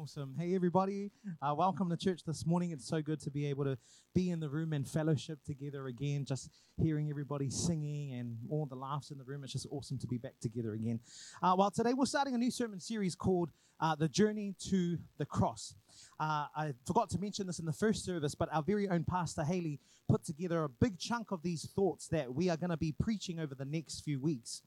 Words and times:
Awesome. 0.00 0.34
Hey, 0.38 0.54
everybody. 0.54 1.10
Uh, 1.42 1.54
welcome 1.54 1.90
to 1.90 1.96
church 1.96 2.22
this 2.26 2.46
morning. 2.46 2.70
It's 2.70 2.88
so 2.88 3.02
good 3.02 3.20
to 3.20 3.30
be 3.30 3.44
able 3.50 3.64
to 3.64 3.76
be 4.14 4.30
in 4.30 4.40
the 4.40 4.48
room 4.48 4.72
and 4.72 4.88
fellowship 4.88 5.40
together 5.44 5.88
again, 5.88 6.24
just 6.24 6.48
hearing 6.82 7.10
everybody 7.10 7.50
singing 7.50 8.14
and 8.14 8.38
all 8.48 8.64
the 8.64 8.76
laughs 8.76 9.10
in 9.10 9.18
the 9.18 9.24
room. 9.24 9.44
It's 9.44 9.52
just 9.52 9.66
awesome 9.70 9.98
to 9.98 10.06
be 10.06 10.16
back 10.16 10.40
together 10.40 10.72
again. 10.72 11.00
Uh, 11.42 11.54
well, 11.58 11.70
today 11.70 11.92
we're 11.92 12.06
starting 12.06 12.34
a 12.34 12.38
new 12.38 12.50
sermon 12.50 12.80
series 12.80 13.14
called 13.14 13.50
uh, 13.78 13.94
The 13.94 14.08
Journey 14.08 14.54
to 14.70 14.96
the 15.18 15.26
Cross. 15.26 15.74
Uh, 16.18 16.46
I 16.54 16.74
forgot 16.86 17.10
to 17.10 17.18
mention 17.18 17.46
this 17.46 17.58
in 17.58 17.66
the 17.66 17.72
first 17.72 18.04
service, 18.04 18.34
but 18.34 18.48
our 18.52 18.62
very 18.62 18.88
own 18.88 19.04
Pastor 19.04 19.44
Haley 19.44 19.80
put 20.08 20.24
together 20.24 20.64
a 20.64 20.68
big 20.68 20.98
chunk 20.98 21.30
of 21.30 21.42
these 21.42 21.68
thoughts 21.74 22.08
that 22.08 22.34
we 22.34 22.50
are 22.50 22.56
going 22.56 22.70
to 22.70 22.76
be 22.76 22.92
preaching 22.92 23.38
over 23.38 23.54
the 23.54 23.64
next 23.64 24.00
few 24.00 24.20
weeks. 24.20 24.62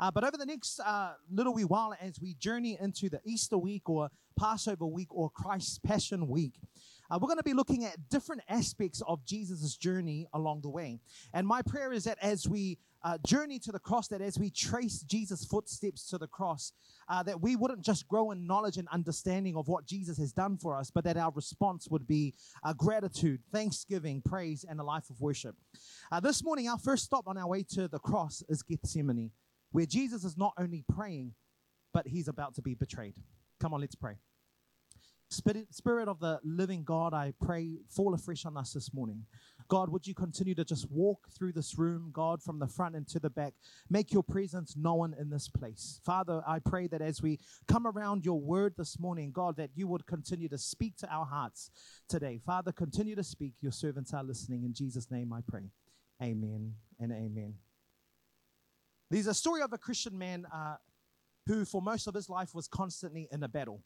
Uh, 0.00 0.10
but 0.10 0.24
over 0.24 0.36
the 0.36 0.46
next 0.46 0.80
uh, 0.80 1.12
little 1.30 1.54
wee 1.54 1.64
while, 1.64 1.94
as 2.00 2.20
we 2.20 2.34
journey 2.34 2.76
into 2.80 3.08
the 3.08 3.20
Easter 3.24 3.56
week 3.56 3.88
or 3.88 4.10
Passover 4.38 4.86
week 4.86 5.08
or 5.10 5.30
Christ's 5.30 5.78
Passion 5.78 6.28
week, 6.28 6.54
uh, 7.10 7.18
we're 7.20 7.28
going 7.28 7.38
to 7.38 7.44
be 7.44 7.54
looking 7.54 7.84
at 7.84 8.08
different 8.10 8.42
aspects 8.48 9.02
of 9.06 9.24
Jesus' 9.24 9.76
journey 9.76 10.26
along 10.34 10.60
the 10.60 10.68
way. 10.68 11.00
And 11.32 11.46
my 11.46 11.62
prayer 11.62 11.92
is 11.92 12.04
that 12.04 12.18
as 12.20 12.48
we 12.48 12.78
uh, 13.02 13.18
journey 13.26 13.58
to 13.60 13.72
the 13.72 13.78
cross, 13.78 14.08
that 14.08 14.20
as 14.20 14.38
we 14.38 14.50
trace 14.50 15.00
Jesus' 15.02 15.44
footsteps 15.44 16.08
to 16.10 16.18
the 16.18 16.26
cross, 16.26 16.72
uh, 17.08 17.22
that 17.22 17.40
we 17.40 17.56
wouldn't 17.56 17.84
just 17.84 18.08
grow 18.08 18.30
in 18.30 18.46
knowledge 18.46 18.76
and 18.76 18.88
understanding 18.88 19.56
of 19.56 19.68
what 19.68 19.86
Jesus 19.86 20.18
has 20.18 20.32
done 20.32 20.56
for 20.56 20.76
us, 20.76 20.90
but 20.90 21.04
that 21.04 21.16
our 21.16 21.30
response 21.32 21.88
would 21.90 22.06
be 22.06 22.34
uh, 22.64 22.72
gratitude, 22.72 23.40
thanksgiving, 23.52 24.22
praise, 24.22 24.64
and 24.68 24.80
a 24.80 24.84
life 24.84 25.08
of 25.10 25.20
worship. 25.20 25.54
Uh, 26.10 26.20
this 26.20 26.42
morning, 26.44 26.68
our 26.68 26.78
first 26.78 27.04
stop 27.04 27.26
on 27.26 27.38
our 27.38 27.48
way 27.48 27.62
to 27.62 27.88
the 27.88 27.98
cross 27.98 28.42
is 28.48 28.62
Gethsemane, 28.62 29.30
where 29.72 29.86
Jesus 29.86 30.24
is 30.24 30.36
not 30.36 30.54
only 30.58 30.84
praying, 30.92 31.34
but 31.92 32.06
he's 32.06 32.28
about 32.28 32.54
to 32.56 32.62
be 32.62 32.74
betrayed. 32.74 33.14
Come 33.60 33.72
on, 33.74 33.80
let's 33.80 33.94
pray. 33.94 34.16
Spirit, 35.30 35.66
Spirit 35.74 36.08
of 36.08 36.20
the 36.20 36.40
living 36.42 36.84
God, 36.84 37.12
I 37.12 37.34
pray, 37.40 37.78
fall 37.88 38.14
afresh 38.14 38.46
on 38.46 38.56
us 38.56 38.72
this 38.72 38.94
morning. 38.94 39.26
God, 39.68 39.90
would 39.90 40.06
you 40.06 40.14
continue 40.14 40.54
to 40.54 40.64
just 40.64 40.90
walk 40.90 41.28
through 41.30 41.52
this 41.52 41.78
room, 41.78 42.08
God, 42.12 42.42
from 42.42 42.58
the 42.58 42.66
front 42.66 42.96
and 42.96 43.06
to 43.08 43.20
the 43.20 43.28
back? 43.28 43.52
Make 43.90 44.12
your 44.12 44.22
presence 44.22 44.76
known 44.76 45.14
in 45.18 45.28
this 45.28 45.48
place. 45.48 46.00
Father, 46.04 46.42
I 46.46 46.58
pray 46.58 46.86
that 46.88 47.02
as 47.02 47.22
we 47.22 47.38
come 47.66 47.86
around 47.86 48.24
your 48.24 48.40
word 48.40 48.74
this 48.78 48.98
morning, 48.98 49.30
God, 49.30 49.58
that 49.58 49.70
you 49.74 49.86
would 49.86 50.06
continue 50.06 50.48
to 50.48 50.58
speak 50.58 50.96
to 50.98 51.12
our 51.12 51.26
hearts 51.26 51.70
today. 52.08 52.40
Father, 52.44 52.72
continue 52.72 53.14
to 53.14 53.22
speak. 53.22 53.52
Your 53.60 53.72
servants 53.72 54.14
are 54.14 54.24
listening. 54.24 54.64
In 54.64 54.72
Jesus' 54.72 55.10
name 55.10 55.34
I 55.34 55.40
pray. 55.46 55.70
Amen 56.22 56.74
and 56.98 57.12
amen. 57.12 57.54
There's 59.10 59.26
a 59.26 59.34
story 59.34 59.60
of 59.60 59.72
a 59.72 59.78
Christian 59.78 60.16
man 60.16 60.46
uh, 60.52 60.76
who, 61.46 61.64
for 61.64 61.82
most 61.82 62.06
of 62.06 62.14
his 62.14 62.30
life, 62.30 62.54
was 62.54 62.68
constantly 62.68 63.28
in 63.30 63.42
a 63.42 63.48
battle. 63.48 63.82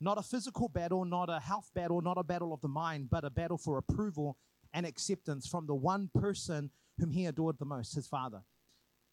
Not 0.00 0.18
a 0.18 0.22
physical 0.22 0.68
battle, 0.68 1.04
not 1.04 1.30
a 1.30 1.38
health 1.38 1.70
battle, 1.74 2.00
not 2.00 2.18
a 2.18 2.24
battle 2.24 2.52
of 2.52 2.60
the 2.60 2.68
mind, 2.68 3.08
but 3.08 3.24
a 3.24 3.30
battle 3.30 3.56
for 3.56 3.78
approval 3.78 4.36
and 4.72 4.86
acceptance 4.86 5.46
from 5.46 5.66
the 5.66 5.74
one 5.74 6.10
person 6.14 6.70
whom 6.98 7.10
he 7.10 7.26
adored 7.26 7.58
the 7.58 7.64
most, 7.64 7.94
his 7.94 8.06
father. 8.06 8.42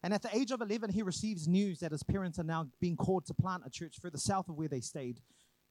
And 0.02 0.14
at 0.14 0.22
the 0.22 0.34
age 0.34 0.50
of 0.50 0.60
11, 0.62 0.90
he 0.90 1.02
receives 1.02 1.46
news 1.46 1.80
that 1.80 1.92
his 1.92 2.02
parents 2.02 2.38
are 2.38 2.44
now 2.44 2.68
being 2.80 2.96
called 2.96 3.26
to 3.26 3.34
plant 3.34 3.64
a 3.66 3.70
church 3.70 3.96
further 4.00 4.18
south 4.18 4.48
of 4.48 4.56
where 4.56 4.68
they 4.68 4.80
stayed. 4.80 5.20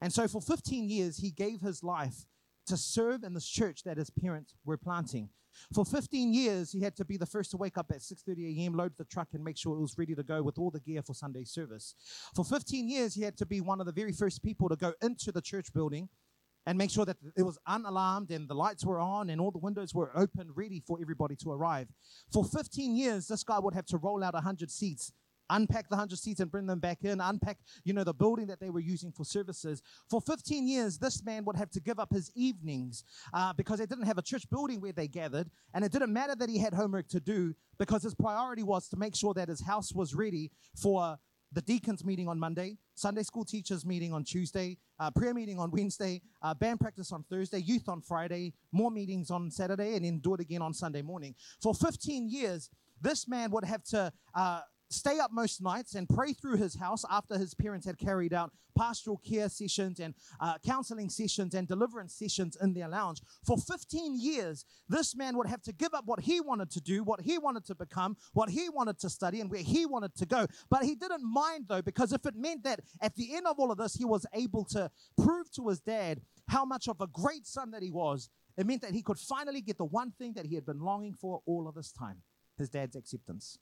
And 0.01 0.13
so 0.13 0.27
for 0.27 0.41
15 0.41 0.87
years, 0.87 1.17
he 1.17 1.31
gave 1.31 1.61
his 1.61 1.83
life 1.83 2.25
to 2.67 2.77
serve 2.77 3.23
in 3.23 3.33
this 3.33 3.47
church 3.47 3.83
that 3.83 3.97
his 3.97 4.09
parents 4.09 4.53
were 4.63 4.77
planting. 4.77 5.29
For 5.73 5.83
15 5.83 6.31
years, 6.31 6.71
he 6.71 6.81
had 6.81 6.95
to 6.97 7.05
be 7.05 7.17
the 7.17 7.25
first 7.25 7.51
to 7.51 7.57
wake 7.57 7.77
up 7.77 7.91
at 7.91 8.01
6:30 8.01 8.59
a.m., 8.59 8.73
load 8.73 8.93
the 8.97 9.03
truck, 9.03 9.29
and 9.33 9.43
make 9.43 9.57
sure 9.57 9.75
it 9.75 9.81
was 9.81 9.97
ready 9.97 10.15
to 10.15 10.23
go 10.23 10.43
with 10.43 10.59
all 10.59 10.69
the 10.69 10.79
gear 10.79 11.01
for 11.01 11.13
Sunday 11.13 11.43
service. 11.43 11.95
For 12.35 12.45
15 12.45 12.87
years, 12.87 13.15
he 13.15 13.23
had 13.23 13.35
to 13.37 13.45
be 13.45 13.59
one 13.59 13.79
of 13.79 13.87
the 13.87 13.91
very 13.91 14.13
first 14.13 14.43
people 14.43 14.69
to 14.69 14.75
go 14.75 14.93
into 15.01 15.31
the 15.31 15.41
church 15.41 15.73
building 15.73 16.07
and 16.65 16.77
make 16.77 16.91
sure 16.91 17.05
that 17.05 17.17
it 17.37 17.43
was 17.43 17.57
unalarmed 17.67 18.31
and 18.31 18.47
the 18.47 18.53
lights 18.53 18.85
were 18.85 18.99
on 18.99 19.29
and 19.29 19.41
all 19.41 19.51
the 19.51 19.57
windows 19.57 19.93
were 19.93 20.11
open, 20.15 20.51
ready 20.53 20.81
for 20.85 20.99
everybody 21.01 21.35
to 21.37 21.51
arrive. 21.51 21.87
For 22.31 22.43
15 22.43 22.95
years, 22.95 23.27
this 23.27 23.43
guy 23.43 23.59
would 23.59 23.73
have 23.73 23.85
to 23.87 23.97
roll 23.97 24.23
out 24.23 24.33
100 24.33 24.69
seats 24.69 25.11
unpack 25.49 25.89
the 25.89 25.95
100 25.95 26.17
seats 26.17 26.39
and 26.39 26.51
bring 26.51 26.65
them 26.67 26.79
back 26.79 26.99
in, 27.03 27.19
unpack, 27.19 27.57
you 27.83 27.93
know, 27.93 28.03
the 28.03 28.13
building 28.13 28.47
that 28.47 28.59
they 28.59 28.69
were 28.69 28.79
using 28.79 29.11
for 29.11 29.25
services. 29.25 29.81
For 30.09 30.21
15 30.21 30.67
years, 30.67 30.97
this 30.97 31.23
man 31.23 31.45
would 31.45 31.55
have 31.55 31.69
to 31.71 31.79
give 31.79 31.99
up 31.99 32.13
his 32.13 32.31
evenings 32.35 33.03
uh, 33.33 33.53
because 33.53 33.79
they 33.79 33.85
didn't 33.85 34.05
have 34.05 34.17
a 34.17 34.21
church 34.21 34.49
building 34.49 34.81
where 34.81 34.91
they 34.91 35.07
gathered. 35.07 35.49
And 35.73 35.83
it 35.83 35.91
didn't 35.91 36.13
matter 36.13 36.35
that 36.35 36.49
he 36.49 36.59
had 36.59 36.73
homework 36.73 37.07
to 37.09 37.19
do 37.19 37.55
because 37.77 38.03
his 38.03 38.15
priority 38.15 38.63
was 38.63 38.87
to 38.89 38.97
make 38.97 39.15
sure 39.15 39.33
that 39.33 39.49
his 39.49 39.61
house 39.61 39.93
was 39.93 40.13
ready 40.13 40.51
for 40.75 41.17
the 41.51 41.61
deacons 41.61 42.05
meeting 42.05 42.27
on 42.27 42.39
Monday, 42.39 42.77
Sunday 42.95 43.23
school 43.23 43.43
teachers 43.43 43.85
meeting 43.85 44.13
on 44.13 44.23
Tuesday, 44.23 44.77
uh, 44.99 45.09
prayer 45.11 45.33
meeting 45.33 45.57
on 45.57 45.71
Wednesday, 45.71 46.21
uh, 46.41 46.53
band 46.53 46.79
practice 46.79 47.11
on 47.11 47.23
Thursday, 47.29 47.59
youth 47.59 47.89
on 47.89 48.01
Friday, 48.01 48.53
more 48.71 48.91
meetings 48.91 49.31
on 49.31 49.49
Saturday, 49.49 49.95
and 49.95 50.05
then 50.05 50.19
do 50.19 50.33
it 50.35 50.39
again 50.39 50.61
on 50.61 50.73
Sunday 50.73 51.01
morning. 51.01 51.33
For 51.61 51.73
15 51.73 52.29
years, 52.29 52.69
this 53.01 53.27
man 53.27 53.51
would 53.51 53.63
have 53.63 53.83
to 53.85 54.11
uh, 54.35 54.61
stay 54.89 55.19
up 55.19 55.31
most 55.31 55.61
nights 55.61 55.95
and 55.95 56.07
pray 56.09 56.33
through 56.33 56.57
his 56.57 56.75
house 56.75 57.05
after 57.09 57.37
his 57.37 57.53
parents 57.53 57.85
had 57.85 57.97
carried 57.97 58.33
out 58.33 58.51
pastoral 58.77 59.17
care 59.17 59.49
sessions 59.49 59.99
and 59.99 60.13
uh, 60.39 60.57
counseling 60.65 61.09
sessions 61.09 61.53
and 61.53 61.67
deliverance 61.67 62.13
sessions 62.13 62.57
in 62.61 62.73
their 62.73 62.87
lounge. 62.87 63.21
For 63.45 63.57
15 63.57 64.19
years, 64.19 64.65
this 64.87 65.15
man 65.15 65.37
would 65.37 65.47
have 65.47 65.61
to 65.63 65.73
give 65.73 65.93
up 65.93 66.05
what 66.05 66.21
he 66.21 66.39
wanted 66.39 66.71
to 66.71 66.81
do, 66.81 67.03
what 67.03 67.21
he 67.21 67.37
wanted 67.37 67.65
to 67.65 67.75
become, 67.75 68.15
what 68.33 68.49
he 68.49 68.69
wanted 68.69 68.97
to 68.99 69.09
study, 69.09 69.41
and 69.41 69.51
where 69.51 69.61
he 69.61 69.85
wanted 69.85 70.15
to 70.15 70.25
go. 70.25 70.47
But 70.69 70.83
he 70.83 70.95
didn't 70.95 71.23
mind 71.23 71.65
though, 71.67 71.81
because 71.81 72.13
if 72.13 72.25
it 72.25 72.35
meant 72.35 72.63
that 72.63 72.79
at 73.01 73.15
the 73.15 73.35
end 73.35 73.47
of 73.47 73.59
all 73.59 73.71
of 73.71 73.77
this, 73.77 73.95
he 73.95 74.05
was 74.05 74.25
able 74.33 74.63
to 74.65 74.89
prove 75.21 75.51
to 75.51 75.67
his 75.67 75.81
dad 75.81 76.21
how 76.47 76.65
much 76.65 76.87
of 76.87 77.01
a 77.01 77.07
great 77.07 77.45
son 77.45 77.71
that 77.71 77.83
he 77.83 77.91
was, 77.91 78.29
it 78.57 78.65
meant 78.65 78.81
that 78.81 78.93
he 78.93 79.01
could 79.01 79.19
finally 79.19 79.61
get 79.61 79.77
the 79.77 79.85
one 79.85 80.11
thing 80.11 80.33
that 80.33 80.45
he 80.45 80.55
had 80.55 80.65
been 80.65 80.79
longing 80.79 81.13
for 81.13 81.41
all 81.45 81.67
of 81.67 81.75
this 81.75 81.91
time 81.91 82.21
his 82.57 82.69
dad's 82.69 82.95
acceptance. 82.95 83.57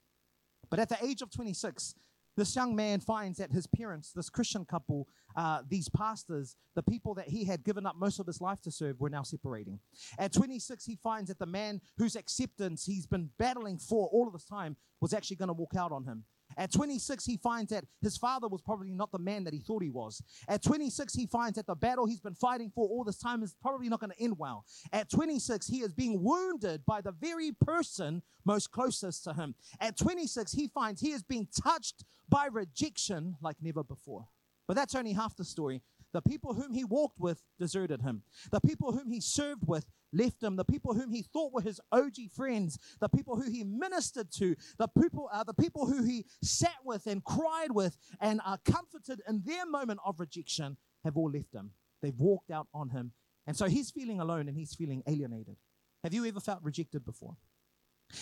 But 0.70 0.80
at 0.80 0.88
the 0.88 1.02
age 1.04 1.22
of 1.22 1.30
26, 1.30 1.94
this 2.36 2.54
young 2.54 2.76
man 2.76 3.00
finds 3.00 3.38
that 3.38 3.50
his 3.50 3.66
parents, 3.66 4.12
this 4.12 4.30
Christian 4.30 4.64
couple, 4.64 5.08
uh, 5.34 5.62
these 5.68 5.88
pastors, 5.88 6.56
the 6.76 6.82
people 6.84 7.12
that 7.14 7.28
he 7.28 7.44
had 7.44 7.64
given 7.64 7.84
up 7.84 7.96
most 7.96 8.20
of 8.20 8.26
his 8.26 8.40
life 8.40 8.60
to 8.62 8.70
serve, 8.70 9.00
were 9.00 9.10
now 9.10 9.24
separating. 9.24 9.80
At 10.18 10.32
26, 10.32 10.84
he 10.84 10.96
finds 11.02 11.28
that 11.28 11.40
the 11.40 11.46
man 11.46 11.80
whose 11.96 12.14
acceptance 12.14 12.86
he's 12.86 13.06
been 13.06 13.30
battling 13.38 13.78
for 13.78 14.08
all 14.12 14.28
of 14.28 14.32
this 14.32 14.44
time 14.44 14.76
was 15.00 15.12
actually 15.12 15.36
going 15.36 15.48
to 15.48 15.52
walk 15.52 15.74
out 15.76 15.90
on 15.90 16.04
him. 16.04 16.24
At 16.58 16.72
26, 16.72 17.24
he 17.24 17.36
finds 17.36 17.70
that 17.70 17.84
his 18.02 18.16
father 18.16 18.48
was 18.48 18.60
probably 18.60 18.90
not 18.90 19.12
the 19.12 19.18
man 19.18 19.44
that 19.44 19.54
he 19.54 19.60
thought 19.60 19.80
he 19.80 19.90
was. 19.90 20.20
At 20.48 20.62
26, 20.62 21.14
he 21.14 21.26
finds 21.26 21.54
that 21.54 21.68
the 21.68 21.76
battle 21.76 22.04
he's 22.04 22.20
been 22.20 22.34
fighting 22.34 22.72
for 22.74 22.88
all 22.88 23.04
this 23.04 23.18
time 23.18 23.44
is 23.44 23.54
probably 23.62 23.88
not 23.88 24.00
going 24.00 24.10
to 24.10 24.20
end 24.20 24.36
well. 24.36 24.64
At 24.92 25.08
26, 25.08 25.68
he 25.68 25.78
is 25.78 25.92
being 25.92 26.20
wounded 26.22 26.84
by 26.84 27.00
the 27.00 27.12
very 27.12 27.52
person 27.52 28.22
most 28.44 28.72
closest 28.72 29.22
to 29.24 29.34
him. 29.34 29.54
At 29.80 29.96
26, 29.96 30.52
he 30.52 30.66
finds 30.66 31.00
he 31.00 31.12
is 31.12 31.22
being 31.22 31.46
touched 31.62 32.04
by 32.28 32.48
rejection 32.50 33.36
like 33.40 33.56
never 33.62 33.84
before. 33.84 34.26
But 34.66 34.74
that's 34.74 34.96
only 34.96 35.12
half 35.12 35.36
the 35.36 35.44
story. 35.44 35.80
The 36.12 36.22
people 36.22 36.54
whom 36.54 36.72
he 36.72 36.84
walked 36.84 37.20
with 37.20 37.42
deserted 37.58 38.02
him. 38.02 38.22
The 38.50 38.60
people 38.60 38.92
whom 38.92 39.10
he 39.10 39.20
served 39.20 39.66
with 39.66 39.86
left 40.12 40.42
him. 40.42 40.56
The 40.56 40.64
people 40.64 40.94
whom 40.94 41.12
he 41.12 41.22
thought 41.22 41.52
were 41.52 41.60
his 41.60 41.80
OG 41.92 42.30
friends, 42.34 42.78
the 43.00 43.08
people 43.08 43.36
who 43.36 43.50
he 43.50 43.64
ministered 43.64 44.30
to, 44.32 44.56
the 44.78 44.88
people, 44.88 45.28
uh, 45.32 45.44
the 45.44 45.54
people 45.54 45.86
who 45.86 46.02
he 46.02 46.24
sat 46.42 46.76
with 46.84 47.06
and 47.06 47.22
cried 47.24 47.72
with 47.72 47.98
and 48.20 48.40
are 48.44 48.58
comforted 48.64 49.20
in 49.28 49.42
their 49.44 49.66
moment 49.66 50.00
of 50.04 50.18
rejection 50.18 50.76
have 51.04 51.16
all 51.16 51.30
left 51.30 51.54
him. 51.54 51.70
They've 52.00 52.18
walked 52.18 52.50
out 52.50 52.68
on 52.72 52.90
him. 52.90 53.12
And 53.46 53.56
so 53.56 53.66
he's 53.66 53.90
feeling 53.90 54.20
alone 54.20 54.48
and 54.48 54.56
he's 54.56 54.74
feeling 54.74 55.02
alienated. 55.06 55.56
Have 56.04 56.14
you 56.14 56.24
ever 56.26 56.40
felt 56.40 56.62
rejected 56.62 57.04
before? 57.04 57.36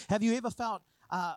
Have 0.09 0.23
you 0.23 0.35
ever 0.35 0.51
felt 0.51 0.83
uh, 1.11 1.35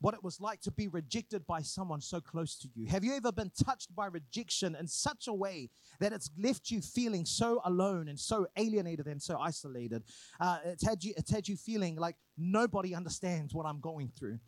what 0.00 0.14
it 0.14 0.22
was 0.22 0.40
like 0.40 0.60
to 0.60 0.70
be 0.70 0.88
rejected 0.88 1.46
by 1.46 1.60
someone 1.60 2.00
so 2.00 2.20
close 2.20 2.56
to 2.58 2.68
you? 2.74 2.86
Have 2.86 3.04
you 3.04 3.14
ever 3.14 3.32
been 3.32 3.50
touched 3.64 3.94
by 3.94 4.06
rejection 4.06 4.76
in 4.76 4.86
such 4.86 5.26
a 5.26 5.32
way 5.32 5.70
that 6.00 6.12
it's 6.12 6.30
left 6.38 6.70
you 6.70 6.80
feeling 6.80 7.24
so 7.24 7.60
alone 7.64 8.08
and 8.08 8.18
so 8.18 8.46
alienated 8.56 9.06
and 9.06 9.20
so 9.20 9.38
isolated? 9.38 10.04
Uh, 10.40 10.58
it's, 10.64 10.86
had 10.86 11.02
you, 11.02 11.14
it's 11.16 11.30
had 11.30 11.48
you 11.48 11.56
feeling 11.56 11.96
like 11.96 12.16
nobody 12.36 12.94
understands 12.94 13.54
what 13.54 13.66
I'm 13.66 13.80
going 13.80 14.10
through. 14.16 14.38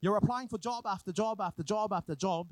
You're 0.00 0.16
applying 0.16 0.48
for 0.48 0.58
job 0.58 0.86
after 0.86 1.12
job 1.12 1.40
after 1.40 1.62
job 1.62 1.92
after 1.92 2.14
job, 2.14 2.48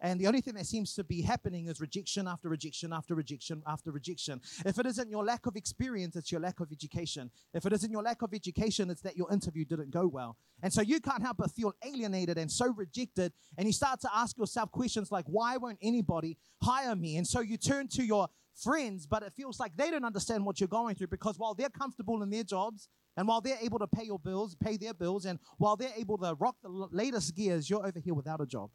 and 0.00 0.20
the 0.20 0.26
only 0.26 0.40
thing 0.40 0.54
that 0.54 0.66
seems 0.66 0.94
to 0.94 1.04
be 1.04 1.22
happening 1.22 1.66
is 1.66 1.80
rejection 1.80 2.28
after 2.28 2.48
rejection 2.48 2.92
after 2.92 3.14
rejection 3.14 3.62
after 3.66 3.90
rejection. 3.90 4.40
If 4.64 4.78
it 4.78 4.86
isn't 4.86 5.10
your 5.10 5.24
lack 5.24 5.46
of 5.46 5.56
experience, 5.56 6.14
it's 6.14 6.30
your 6.30 6.40
lack 6.40 6.60
of 6.60 6.70
education. 6.70 7.30
If 7.52 7.66
it 7.66 7.72
isn't 7.72 7.90
your 7.90 8.02
lack 8.02 8.22
of 8.22 8.32
education, 8.32 8.90
it's 8.90 9.02
that 9.02 9.16
your 9.16 9.32
interview 9.32 9.64
didn't 9.64 9.90
go 9.90 10.06
well. 10.06 10.36
And 10.62 10.72
so 10.72 10.82
you 10.82 11.00
can't 11.00 11.22
help 11.22 11.38
but 11.38 11.50
feel 11.50 11.74
alienated 11.84 12.38
and 12.38 12.50
so 12.50 12.72
rejected. 12.72 13.32
And 13.56 13.66
you 13.66 13.72
start 13.72 14.00
to 14.02 14.10
ask 14.14 14.38
yourself 14.38 14.70
questions 14.70 15.10
like, 15.10 15.24
why 15.26 15.56
won't 15.56 15.78
anybody 15.82 16.38
hire 16.62 16.94
me? 16.94 17.16
And 17.16 17.26
so 17.26 17.40
you 17.40 17.56
turn 17.56 17.88
to 17.88 18.04
your 18.04 18.28
friends, 18.54 19.06
but 19.06 19.22
it 19.22 19.32
feels 19.32 19.60
like 19.60 19.76
they 19.76 19.90
don't 19.90 20.04
understand 20.04 20.44
what 20.44 20.60
you're 20.60 20.68
going 20.68 20.94
through 20.94 21.06
because 21.08 21.38
while 21.38 21.54
they're 21.54 21.68
comfortable 21.68 22.22
in 22.22 22.30
their 22.30 22.44
jobs, 22.44 22.88
and 23.16 23.26
while 23.26 23.40
they're 23.40 23.58
able 23.60 23.80
to 23.80 23.86
pay 23.88 24.04
your 24.04 24.18
bills, 24.20 24.54
pay 24.54 24.76
their 24.76 24.94
bills, 24.94 25.24
and 25.24 25.40
while 25.56 25.74
they're 25.74 25.92
able 25.96 26.18
to 26.18 26.36
rock 26.38 26.54
the 26.62 26.68
latest 26.68 27.34
gears, 27.34 27.68
you're 27.68 27.84
over 27.84 27.98
here 27.98 28.14
without 28.14 28.40
a 28.40 28.46
job. 28.46 28.70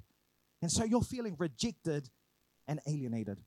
And 0.64 0.72
so 0.72 0.86
you're 0.86 1.02
feeling 1.02 1.36
rejected 1.38 2.10
and 2.70 2.80
alienated. 2.88 3.38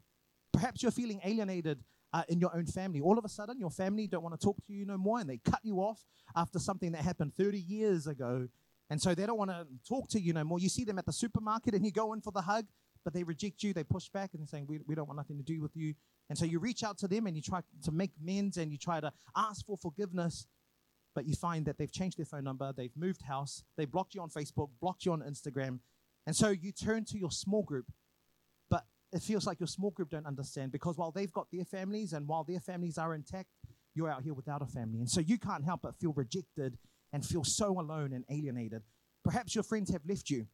Perhaps 0.53 0.83
you're 0.83 0.93
feeling 0.93 1.19
alienated 1.25 1.83
uh, 2.13 2.25
in 2.29 2.41
your 2.41 2.55
own 2.55 2.67
family. 2.67 3.01
All 3.01 3.19
of 3.19 3.25
a 3.25 3.29
sudden, 3.31 3.59
your 3.59 3.71
family 3.71 4.07
don't 4.07 4.23
want 4.23 4.39
to 4.39 4.45
talk 4.45 4.59
to 4.67 4.73
you 4.75 4.85
no 4.85 4.99
more 4.99 5.19
and 5.19 5.29
they 5.29 5.39
cut 5.39 5.61
you 5.63 5.79
off 5.79 6.05
after 6.37 6.59
something 6.59 6.93
that 6.93 7.01
happened 7.01 7.33
30 7.39 7.59
years 7.59 8.07
ago. 8.07 8.49
And 8.91 9.01
so 9.01 9.15
they 9.15 9.25
don't 9.25 9.39
want 9.39 9.51
to 9.51 9.67
talk 9.89 10.11
to 10.11 10.21
you 10.21 10.35
no 10.35 10.45
more. 10.45 10.61
You 10.61 10.69
see 10.69 10.85
them 10.85 10.99
at 10.99 11.07
the 11.07 11.13
supermarket 11.13 11.73
and 11.73 11.87
you 11.87 11.91
go 11.91 12.13
in 12.13 12.21
for 12.21 12.33
the 12.33 12.43
hug, 12.43 12.67
but 13.03 13.15
they 13.15 13.23
reject 13.23 13.63
you. 13.63 13.73
They 13.73 13.83
push 13.83 14.11
back 14.11 14.35
and 14.35 14.43
they're 14.43 14.49
saying, 14.49 14.67
we, 14.69 14.81
we 14.87 14.95
don't 14.95 15.09
want 15.09 15.17
nothing 15.17 15.39
to 15.39 15.43
do 15.43 15.63
with 15.63 15.75
you. 15.75 15.95
And 16.29 16.37
so 16.37 16.45
you 16.45 16.59
reach 16.59 16.85
out 16.85 16.99
to 16.99 17.09
them 17.09 17.27
and 17.27 17.35
you 17.35 17.41
try 17.41 17.61
to 17.85 17.93
make 17.93 18.11
amends 18.21 18.59
and 18.59 18.71
you 18.71 18.77
try 18.77 19.01
to 19.01 19.11
ask 19.35 19.65
for 19.65 19.79
forgiveness. 19.79 20.47
But 21.15 21.25
you 21.25 21.35
find 21.35 21.65
that 21.65 21.79
they've 21.79 21.91
changed 21.91 22.19
their 22.19 22.27
phone 22.27 22.45
number, 22.45 22.75
they've 22.77 22.95
moved 22.95 23.23
house, 23.23 23.65
they 23.79 23.87
blocked 23.87 24.15
you 24.15 24.21
on 24.21 24.29
Facebook, 24.29 24.69
blocked 24.83 25.07
you 25.07 25.13
on 25.13 25.23
Instagram. 25.23 25.79
And 26.27 26.35
so 26.35 26.51
you 26.51 26.73
turn 26.73 27.05
to 27.07 27.19
your 27.19 27.31
small 27.31 27.63
group 27.63 27.87
but 28.69 28.85
it 29.13 29.23
feels 29.23 29.47
like 29.47 29.61
your 29.61 29.67
small 29.67 29.91
group 29.91 30.11
don't 30.11 30.27
understand 30.27 30.73
because 30.73 30.97
while 30.97 31.13
they've 31.13 31.33
got 31.33 31.47
their 31.53 31.65
families 31.65 32.13
and 32.13 32.27
while 32.27 32.45
their 32.45 32.61
families 32.61 32.99
are 32.99 33.15
intact, 33.15 33.49
you're 33.95 34.11
out 34.11 34.23
here 34.23 34.35
without 34.35 34.63
a 34.63 34.67
family. 34.67 34.99
And 34.99 35.09
so 35.09 35.21
you 35.21 35.39
can't 35.39 35.65
help 35.65 35.83
but 35.83 35.99
feel 35.99 36.13
rejected 36.13 36.77
and 37.13 37.25
feel 37.25 37.45
so 37.45 37.81
alone 37.81 38.13
and 38.13 38.25
alienated. 38.31 38.83
Perhaps 39.25 39.55
your 39.55 39.65
friends 39.65 39.91
have 39.91 40.03
left 40.07 40.29
you. 40.29 40.47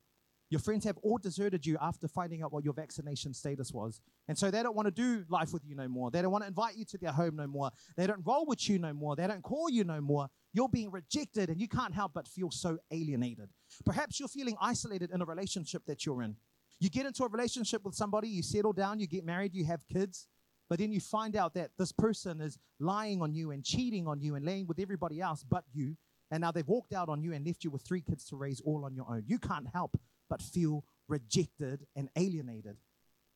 Your 0.53 0.59
friends 0.59 0.85
have 0.85 0.99
all 0.99 1.17
deserted 1.17 1.65
you 1.65 1.79
after 1.81 2.07
finding 2.07 2.43
out 2.43 2.53
what 2.53 2.63
your 2.63 2.75
vaccination 2.75 3.33
status 3.33 3.73
was. 3.73 4.03
And 4.29 4.37
so 4.37 4.51
they 4.51 4.63
don't 4.63 4.77
want 4.77 4.85
to 4.85 4.93
do 4.93 5.25
life 5.31 5.51
with 5.51 5.65
you 5.65 5.75
no 5.75 5.89
more. 5.89 6.11
They 6.11 6.21
don't 6.21 6.31
want 6.31 6.45
to 6.45 6.49
invite 6.49 6.77
you 6.77 6.85
to 6.85 6.99
their 6.99 7.11
home 7.11 7.37
no 7.37 7.47
more. 7.47 7.71
They 7.97 8.07
don't 8.07 8.21
roll 8.23 8.45
with 8.45 8.69
you 8.69 8.79
no 8.79 8.93
more. 8.93 9.17
They 9.17 9.27
don't 9.27 9.43
call 9.43 9.71
you 9.71 9.83
no 9.83 10.03
more. 10.03 10.29
You're 10.53 10.69
being 10.69 10.91
rejected 10.91 11.49
and 11.49 11.59
you 11.59 11.69
can't 11.69 11.95
help 11.95 12.13
but 12.13 12.29
feel 12.29 12.51
so 12.51 12.77
alienated. 12.91 13.49
Perhaps 13.87 14.21
you're 14.21 14.29
feeling 14.29 14.55
isolated 14.61 15.11
in 15.11 15.23
a 15.23 15.25
relationship 15.25 15.87
that 15.87 16.05
you're 16.05 16.23
in. 16.23 16.37
You 16.81 16.91
get 16.91 17.07
into 17.07 17.25
a 17.25 17.29
relationship 17.29 17.83
with 17.83 17.95
somebody, 17.95 18.29
you 18.29 18.43
settle 18.43 18.75
down, 18.75 19.01
you 19.01 19.07
get 19.07 19.25
married, 19.25 19.55
you 19.55 19.65
have 19.65 19.89
kids, 19.91 20.29
but 20.69 20.79
then 20.81 20.93
you 20.93 21.01
find 21.01 21.35
out 21.35 21.55
that 21.55 21.71
this 21.79 21.93
person 21.93 22.43
is 22.43 22.59
lying 22.79 23.23
on 23.23 23.33
you 23.33 23.53
and 23.53 23.65
cheating 23.65 24.07
on 24.07 24.21
you 24.21 24.35
and 24.35 24.45
laying 24.45 24.67
with 24.67 24.81
everybody 24.81 25.19
else 25.19 25.47
but 25.49 25.65
you. 25.73 25.97
And 26.31 26.43
now 26.43 26.53
they've 26.53 26.69
walked 26.69 26.93
out 26.93 27.09
on 27.09 27.23
you 27.23 27.33
and 27.33 27.47
left 27.47 27.65
you 27.65 27.71
with 27.71 27.81
three 27.81 28.03
kids 28.03 28.27
to 28.27 28.37
raise 28.37 28.61
all 28.61 28.85
on 28.85 28.95
your 28.95 29.07
own. 29.09 29.23
You 29.27 29.39
can't 29.39 29.67
help 29.73 29.99
but 30.33 30.41
feel 30.41 30.83
rejected 31.09 31.87
and 31.95 32.09
alienated. 32.17 32.79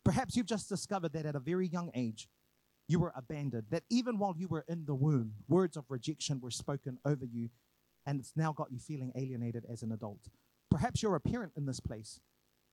Perhaps 0.03 0.35
you've 0.35 0.47
just 0.47 0.67
discovered 0.67 1.13
that 1.13 1.27
at 1.27 1.37
a 1.37 1.39
very 1.39 1.69
young 1.69 1.91
age, 1.95 2.27
you 2.89 2.99
were 2.99 3.13
abandoned, 3.15 3.65
that 3.69 3.83
even 3.91 4.19
while 4.19 4.35
you 4.35 4.49
were 4.49 4.65
in 4.67 4.87
the 4.87 4.95
womb, 4.95 5.35
words 5.47 5.77
of 5.77 5.85
rejection 5.91 6.41
were 6.41 6.51
spoken 6.51 6.97
over 7.05 7.27
you, 7.27 7.51
and 8.07 8.19
it's 8.19 8.33
now 8.35 8.51
got 8.51 8.73
you 8.73 8.79
feeling 8.79 9.13
alienated 9.15 9.67
as 9.71 9.83
an 9.83 9.93
adult. 9.93 10.31
Perhaps 10.71 11.03
you're 11.03 11.17
a 11.17 11.21
parent 11.21 11.53
in 11.55 11.67
this 11.67 11.81
place 11.81 12.19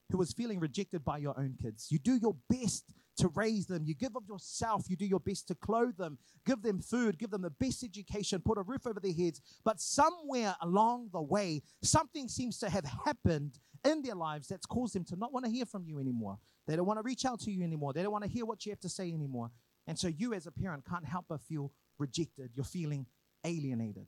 who 0.10 0.18
was 0.18 0.32
feeling 0.32 0.62
rejected 0.62 1.04
by 1.04 1.18
your 1.18 1.38
own 1.38 1.58
kids. 1.62 1.92
You 1.92 2.00
do 2.00 2.16
your 2.16 2.38
best 2.50 2.94
to 3.18 3.28
raise 3.30 3.66
them. 3.66 3.84
You 3.86 3.94
give 3.96 4.16
of 4.16 4.24
yourself. 4.28 4.90
You 4.90 4.96
do 4.96 5.06
your 5.06 5.20
best 5.20 5.48
to 5.50 5.56
clothe 5.56 5.98
them, 5.98 6.18
give 6.46 6.62
them 6.62 6.80
food, 6.80 7.18
give 7.18 7.30
them 7.30 7.42
the 7.42 7.50
best 7.50 7.84
education, 7.84 8.42
put 8.44 8.58
a 8.58 8.62
roof 8.64 8.88
over 8.88 9.00
their 9.00 9.14
heads. 9.14 9.42
But 9.64 9.80
somewhere 9.80 10.56
along 10.62 11.10
the 11.12 11.22
way, 11.22 11.62
something 11.82 12.28
seems 12.28 12.58
to 12.60 12.70
have 12.70 12.86
happened 13.06 13.60
in 13.86 14.02
their 14.02 14.16
lives 14.16 14.48
that's 14.48 14.66
caused 14.66 14.96
them 14.96 15.04
to 15.06 15.16
not 15.16 15.34
want 15.34 15.46
to 15.46 15.52
hear 15.52 15.66
from 15.66 15.86
you 15.86 16.00
anymore. 16.00 16.38
They 16.68 16.76
don't 16.76 16.86
want 16.86 17.00
to 17.00 17.04
reach 17.04 17.26
out 17.26 17.42
to 17.42 17.52
you 17.52 17.64
anymore. 17.64 17.94
They 17.94 18.04
don't 18.04 18.12
want 18.12 18.24
to 18.24 18.30
hear 18.30 18.46
what 18.46 18.66
you 18.66 18.72
have 18.72 18.80
to 18.82 18.90
say 18.90 19.12
anymore. 19.12 19.52
And 19.86 20.00
so 20.00 20.08
you, 20.08 20.34
as 20.34 20.48
a 20.48 20.52
parent, 20.52 20.86
can't 20.86 21.06
help 21.06 21.26
but 21.28 21.42
feel 21.42 21.72
rejected. 22.00 22.52
You're 22.56 22.64
feeling 22.64 23.06
alienated. 23.44 24.08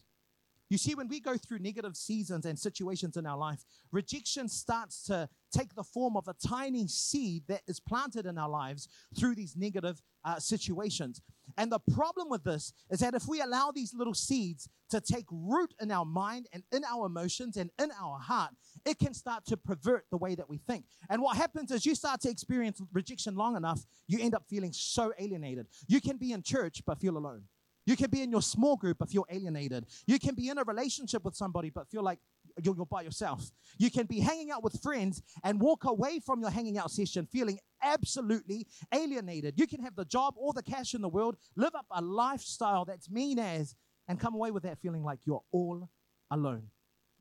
You 0.69 0.79
see, 0.79 0.95
when 0.95 1.07
we 1.07 1.19
go 1.19 1.37
through 1.37 1.59
negative 1.59 1.95
seasons 1.95 2.45
and 2.45 2.57
situations 2.57 3.17
in 3.17 3.27
our 3.27 3.37
life, 3.37 3.63
rejection 3.91 4.49
starts 4.49 5.03
to 5.03 5.29
take 5.55 5.75
the 5.75 5.83
form 5.83 6.17
of 6.17 6.27
a 6.27 6.33
tiny 6.33 6.87
seed 6.87 7.43
that 7.47 7.61
is 7.67 7.79
planted 7.79 8.25
in 8.25 8.37
our 8.37 8.49
lives 8.49 8.87
through 9.17 9.35
these 9.35 9.55
negative 9.55 10.01
uh, 10.23 10.39
situations. 10.39 11.21
And 11.57 11.71
the 11.71 11.79
problem 11.93 12.29
with 12.29 12.43
this 12.43 12.73
is 12.89 12.99
that 12.99 13.13
if 13.13 13.27
we 13.27 13.41
allow 13.41 13.71
these 13.71 13.93
little 13.93 14.15
seeds 14.15 14.67
to 14.89 14.99
take 14.99 15.25
root 15.31 15.73
in 15.79 15.91
our 15.91 16.05
mind 16.05 16.47
and 16.51 16.63
in 16.71 16.83
our 16.83 17.05
emotions 17.05 17.57
and 17.57 17.69
in 17.79 17.91
our 18.01 18.17
heart, 18.17 18.51
it 18.85 18.97
can 18.97 19.13
start 19.13 19.45
to 19.45 19.57
pervert 19.57 20.05
the 20.09 20.17
way 20.17 20.33
that 20.33 20.49
we 20.49 20.57
think. 20.57 20.85
And 21.09 21.21
what 21.21 21.37
happens 21.37 21.69
is 21.69 21.85
you 21.85 21.93
start 21.93 22.21
to 22.21 22.29
experience 22.29 22.81
rejection 22.91 23.35
long 23.35 23.55
enough, 23.55 23.85
you 24.07 24.19
end 24.19 24.33
up 24.33 24.45
feeling 24.49 24.73
so 24.73 25.13
alienated. 25.19 25.67
You 25.87 26.01
can 26.01 26.17
be 26.17 26.31
in 26.31 26.41
church 26.41 26.81
but 26.85 26.99
feel 26.99 27.17
alone. 27.17 27.43
You 27.85 27.95
can 27.95 28.09
be 28.09 28.21
in 28.21 28.31
your 28.31 28.41
small 28.41 28.75
group 28.75 28.97
but 28.99 29.09
feel 29.09 29.25
alienated. 29.29 29.85
You 30.07 30.19
can 30.19 30.35
be 30.35 30.49
in 30.49 30.57
a 30.57 30.63
relationship 30.63 31.23
with 31.23 31.35
somebody 31.35 31.69
but 31.69 31.89
feel 31.89 32.03
like 32.03 32.19
you're, 32.61 32.75
you're 32.75 32.85
by 32.85 33.01
yourself. 33.01 33.51
You 33.77 33.91
can 33.91 34.05
be 34.05 34.19
hanging 34.19 34.51
out 34.51 34.63
with 34.63 34.81
friends 34.81 35.21
and 35.43 35.59
walk 35.59 35.83
away 35.85 36.19
from 36.19 36.41
your 36.41 36.49
hanging 36.49 36.77
out 36.77 36.91
session 36.91 37.27
feeling 37.31 37.59
absolutely 37.83 38.67
alienated. 38.93 39.59
You 39.59 39.67
can 39.67 39.81
have 39.81 39.95
the 39.95 40.05
job, 40.05 40.35
all 40.37 40.53
the 40.53 40.63
cash 40.63 40.93
in 40.93 41.01
the 41.01 41.09
world, 41.09 41.35
live 41.55 41.75
up 41.75 41.85
a 41.91 42.01
lifestyle 42.01 42.85
that's 42.85 43.09
mean 43.09 43.39
as, 43.39 43.75
and 44.07 44.19
come 44.19 44.35
away 44.35 44.51
with 44.51 44.63
that 44.63 44.79
feeling 44.79 45.03
like 45.03 45.19
you're 45.25 45.43
all 45.51 45.89
alone 46.31 46.69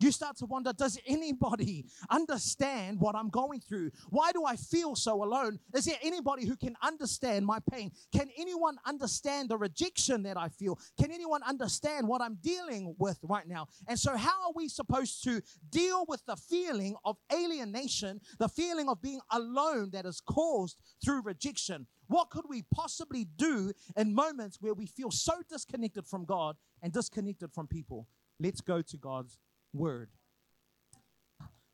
you 0.00 0.10
start 0.10 0.36
to 0.38 0.46
wonder 0.46 0.72
does 0.72 0.98
anybody 1.06 1.86
understand 2.10 3.00
what 3.00 3.14
I'm 3.14 3.30
going 3.30 3.60
through? 3.60 3.90
Why 4.10 4.32
do 4.32 4.44
I 4.44 4.56
feel 4.56 4.96
so 4.96 5.22
alone? 5.22 5.58
Is 5.74 5.84
there 5.84 5.98
anybody 6.02 6.46
who 6.46 6.56
can 6.56 6.76
understand 6.82 7.46
my 7.46 7.58
pain? 7.70 7.92
Can 8.12 8.28
anyone 8.36 8.76
understand 8.86 9.48
the 9.48 9.56
rejection 9.56 10.22
that 10.24 10.36
I 10.36 10.48
feel? 10.48 10.78
Can 11.00 11.10
anyone 11.12 11.42
understand 11.42 12.08
what 12.08 12.20
I'm 12.20 12.38
dealing 12.42 12.94
with 12.98 13.18
right 13.22 13.46
now? 13.46 13.68
And 13.86 13.98
so, 13.98 14.16
how 14.16 14.46
are 14.46 14.52
we 14.54 14.68
supposed 14.68 15.22
to 15.24 15.42
deal 15.70 16.04
with 16.08 16.24
the 16.26 16.36
feeling 16.36 16.96
of 17.04 17.16
alienation, 17.32 18.20
the 18.38 18.48
feeling 18.48 18.88
of 18.88 19.00
being 19.00 19.20
alone 19.30 19.90
that 19.92 20.06
is 20.06 20.20
caused 20.20 20.76
through 21.04 21.22
rejection? 21.22 21.86
What 22.08 22.30
could 22.30 22.44
we 22.48 22.62
possibly 22.74 23.24
do 23.24 23.72
in 23.96 24.14
moments 24.14 24.58
where 24.60 24.74
we 24.74 24.86
feel 24.86 25.10
so 25.10 25.34
disconnected 25.48 26.06
from 26.06 26.24
God 26.24 26.56
and 26.82 26.92
disconnected 26.92 27.52
from 27.52 27.66
people? 27.66 28.08
Let's 28.40 28.60
go 28.60 28.82
to 28.82 28.96
God's 28.96 29.38
word. 29.74 30.08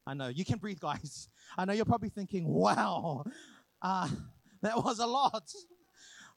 I 0.07 0.15
know. 0.15 0.29
You 0.29 0.45
can 0.45 0.59
breathe, 0.59 0.81
guys. 0.81 1.29
I 1.57 1.65
know 1.65 1.73
you're 1.73 1.85
probably 1.85 2.09
thinking, 2.09 2.47
wow, 2.49 3.25
uh, 3.83 4.09
that 4.63 4.77
was 4.83 4.99
a 4.99 5.07
lot. 5.07 5.53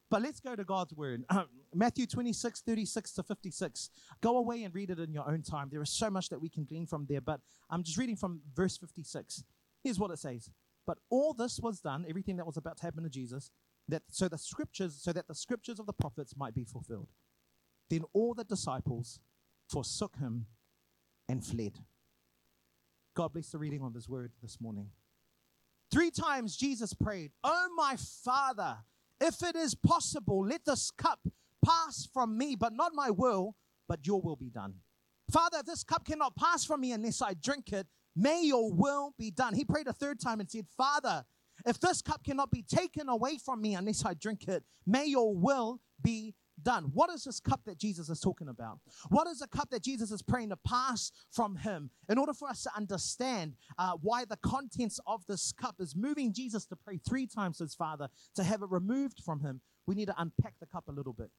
But 0.09 0.21
let's 0.21 0.39
go 0.39 0.55
to 0.55 0.63
God's 0.63 0.93
word. 0.93 1.23
Um, 1.29 1.47
Matthew 1.73 2.05
26, 2.05 2.61
36 2.61 3.13
to 3.13 3.23
56. 3.23 3.89
Go 4.21 4.37
away 4.37 4.63
and 4.63 4.75
read 4.75 4.91
it 4.91 4.99
in 4.99 5.11
your 5.11 5.27
own 5.27 5.41
time. 5.41 5.69
There 5.71 5.81
is 5.81 5.89
so 5.89 6.09
much 6.11 6.29
that 6.29 6.39
we 6.39 6.49
can 6.49 6.65
glean 6.65 6.85
from 6.85 7.07
there, 7.09 7.21
but 7.21 7.39
I'm 7.69 7.81
just 7.81 7.97
reading 7.97 8.15
from 8.15 8.41
verse 8.53 8.77
56. 8.77 9.43
Here's 9.83 9.97
what 9.97 10.11
it 10.11 10.19
says. 10.19 10.51
But 10.85 10.99
all 11.09 11.33
this 11.33 11.59
was 11.59 11.79
done, 11.79 12.05
everything 12.07 12.37
that 12.37 12.45
was 12.45 12.57
about 12.57 12.77
to 12.77 12.83
happen 12.83 13.03
to 13.03 13.09
Jesus, 13.09 13.49
that 13.87 14.03
so 14.11 14.27
the 14.27 14.37
scriptures, 14.37 14.99
so 15.01 15.13
that 15.13 15.27
the 15.27 15.33
scriptures 15.33 15.79
of 15.79 15.87
the 15.87 15.93
prophets 15.93 16.35
might 16.37 16.53
be 16.53 16.63
fulfilled. 16.63 17.09
Then 17.89 18.03
all 18.13 18.33
the 18.33 18.43
disciples 18.43 19.19
forsook 19.67 20.17
him 20.17 20.45
and 21.27 21.43
fled. 21.43 21.79
God 23.15 23.33
bless 23.33 23.49
the 23.49 23.57
reading 23.57 23.83
of 23.83 23.93
his 23.93 24.09
word 24.09 24.31
this 24.41 24.59
morning. 24.59 24.89
Three 25.91 26.09
times 26.09 26.55
Jesus 26.57 26.93
prayed, 26.93 27.31
Oh, 27.43 27.69
my 27.75 27.95
Father, 28.23 28.77
if 29.21 29.43
it 29.43 29.55
is 29.55 29.75
possible, 29.75 30.45
let 30.45 30.65
this 30.65 30.89
cup 30.91 31.19
pass 31.63 32.07
from 32.11 32.37
me, 32.37 32.55
but 32.55 32.73
not 32.73 32.93
my 32.95 33.09
will, 33.11 33.55
but 33.87 34.05
your 34.05 34.19
will 34.21 34.35
be 34.35 34.49
done. 34.49 34.75
Father, 35.31 35.59
if 35.59 35.65
this 35.65 35.83
cup 35.83 36.05
cannot 36.05 36.35
pass 36.35 36.65
from 36.65 36.81
me 36.81 36.91
unless 36.91 37.21
I 37.21 37.33
drink 37.33 37.71
it, 37.71 37.87
may 38.15 38.43
your 38.43 38.71
will 38.71 39.13
be 39.17 39.31
done. 39.31 39.53
He 39.53 39.63
prayed 39.63 39.87
a 39.87 39.93
third 39.93 40.19
time 40.19 40.39
and 40.39 40.49
said, 40.49 40.65
Father, 40.75 41.23
if 41.65 41.79
this 41.79 42.01
cup 42.01 42.23
cannot 42.23 42.51
be 42.51 42.63
taken 42.63 43.07
away 43.07 43.37
from 43.37 43.61
me 43.61 43.75
unless 43.75 44.03
I 44.05 44.13
drink 44.13 44.47
it, 44.47 44.63
may 44.85 45.05
your 45.05 45.35
will 45.35 45.79
be 46.01 46.35
done. 46.63 46.91
What 46.93 47.09
is 47.09 47.23
this 47.23 47.39
cup 47.39 47.61
that 47.65 47.77
Jesus 47.77 48.09
is 48.09 48.19
talking 48.19 48.47
about? 48.47 48.79
What 49.09 49.27
is 49.27 49.39
the 49.39 49.47
cup 49.47 49.69
that 49.71 49.83
Jesus 49.83 50.11
is 50.11 50.21
praying 50.21 50.49
to 50.49 50.57
pass 50.57 51.11
from 51.31 51.57
him? 51.57 51.89
In 52.09 52.17
order 52.17 52.33
for 52.33 52.49
us 52.49 52.63
to 52.63 52.71
understand 52.75 53.53
uh, 53.77 53.93
why 54.01 54.25
the 54.25 54.37
contents 54.37 54.99
of 55.07 55.25
this 55.27 55.51
cup 55.51 55.75
is 55.79 55.95
moving 55.95 56.33
Jesus 56.33 56.65
to 56.67 56.75
pray 56.75 56.99
three 57.07 57.27
times 57.27 57.57
to 57.57 57.63
his 57.63 57.75
Father 57.75 58.07
to 58.35 58.43
have 58.43 58.61
it 58.61 58.69
removed 58.69 59.21
from 59.23 59.41
him, 59.41 59.61
we 59.85 59.95
need 59.95 60.07
to 60.07 60.15
unpack 60.17 60.55
the 60.59 60.65
cup 60.65 60.85
a 60.87 60.91
little 60.91 61.13
bit. 61.13 61.29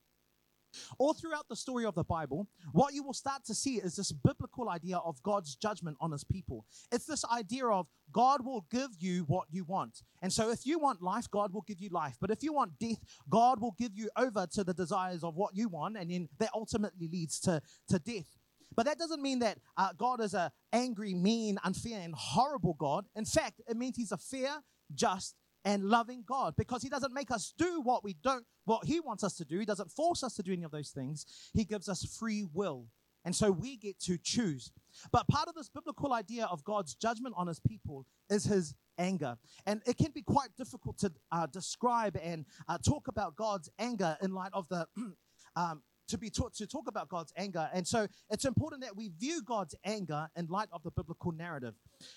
All 0.98 1.14
throughout 1.14 1.48
the 1.48 1.56
story 1.56 1.84
of 1.84 1.94
the 1.94 2.04
Bible, 2.04 2.48
what 2.72 2.94
you 2.94 3.02
will 3.02 3.14
start 3.14 3.44
to 3.46 3.54
see 3.54 3.76
is 3.76 3.96
this 3.96 4.12
biblical 4.12 4.68
idea 4.68 4.98
of 4.98 5.22
God's 5.22 5.54
judgment 5.54 5.96
on 6.00 6.12
his 6.12 6.24
people. 6.24 6.64
It's 6.92 7.06
this 7.06 7.24
idea 7.24 7.66
of 7.66 7.86
God 8.12 8.44
will 8.44 8.66
give 8.70 8.90
you 8.98 9.24
what 9.24 9.46
you 9.50 9.64
want. 9.64 10.02
And 10.22 10.32
so 10.32 10.50
if 10.50 10.66
you 10.66 10.78
want 10.78 11.02
life, 11.02 11.30
God 11.30 11.52
will 11.52 11.62
give 11.62 11.80
you 11.80 11.88
life. 11.90 12.16
But 12.20 12.30
if 12.30 12.42
you 12.42 12.52
want 12.52 12.78
death, 12.78 13.02
God 13.28 13.60
will 13.60 13.74
give 13.78 13.92
you 13.94 14.10
over 14.16 14.46
to 14.52 14.64
the 14.64 14.74
desires 14.74 15.24
of 15.24 15.36
what 15.36 15.54
you 15.54 15.68
want, 15.68 15.96
and 15.96 16.10
then 16.10 16.28
that 16.38 16.50
ultimately 16.54 17.08
leads 17.08 17.40
to, 17.40 17.60
to 17.88 17.98
death. 17.98 18.38
But 18.76 18.86
that 18.86 18.98
doesn't 18.98 19.22
mean 19.22 19.38
that 19.40 19.58
uh, 19.76 19.90
God 19.96 20.20
is 20.20 20.34
a 20.34 20.50
angry, 20.72 21.14
mean, 21.14 21.58
unfair, 21.64 22.00
and 22.00 22.14
horrible 22.14 22.74
God. 22.74 23.06
In 23.14 23.24
fact, 23.24 23.60
it 23.68 23.76
means 23.76 23.96
He's 23.96 24.12
a 24.12 24.18
fair, 24.18 24.50
just, 24.94 25.36
and 25.64 25.84
loving 25.84 26.24
God 26.26 26.54
because 26.56 26.82
He 26.82 26.88
doesn't 26.88 27.14
make 27.14 27.30
us 27.30 27.52
do 27.56 27.80
what 27.80 28.04
we 28.04 28.16
don't, 28.22 28.44
what 28.64 28.84
He 28.84 29.00
wants 29.00 29.24
us 29.24 29.36
to 29.36 29.44
do. 29.44 29.58
He 29.58 29.64
doesn't 29.64 29.90
force 29.90 30.22
us 30.22 30.34
to 30.34 30.42
do 30.42 30.52
any 30.52 30.64
of 30.64 30.70
those 30.70 30.90
things. 30.90 31.26
He 31.52 31.64
gives 31.64 31.88
us 31.88 32.04
free 32.04 32.44
will. 32.52 32.86
And 33.24 33.34
so 33.34 33.50
we 33.50 33.76
get 33.76 33.98
to 34.00 34.18
choose. 34.18 34.70
But 35.10 35.26
part 35.28 35.48
of 35.48 35.54
this 35.54 35.70
biblical 35.70 36.12
idea 36.12 36.44
of 36.46 36.62
God's 36.62 36.94
judgment 36.94 37.34
on 37.38 37.46
his 37.46 37.58
people 37.58 38.06
is 38.28 38.44
his 38.44 38.74
anger. 38.98 39.36
And 39.66 39.80
it 39.86 39.96
can 39.96 40.12
be 40.14 40.22
quite 40.22 40.50
difficult 40.56 40.98
to 40.98 41.12
uh, 41.32 41.46
describe 41.46 42.18
and 42.22 42.44
uh, 42.68 42.78
talk 42.78 43.08
about 43.08 43.34
God's 43.34 43.70
anger 43.78 44.16
in 44.22 44.32
light 44.32 44.52
of 44.52 44.68
the. 44.68 44.86
um, 45.56 45.82
to 46.08 46.18
be 46.18 46.30
taught 46.30 46.54
to 46.54 46.66
talk 46.66 46.88
about 46.88 47.08
God's 47.08 47.32
anger. 47.36 47.68
And 47.72 47.86
so 47.86 48.06
it's 48.30 48.44
important 48.44 48.82
that 48.82 48.96
we 48.96 49.10
view 49.18 49.42
God's 49.42 49.74
anger 49.84 50.28
in 50.36 50.46
light 50.46 50.68
of 50.72 50.82
the 50.82 50.90
biblical 50.90 51.32
narrative. 51.32 51.74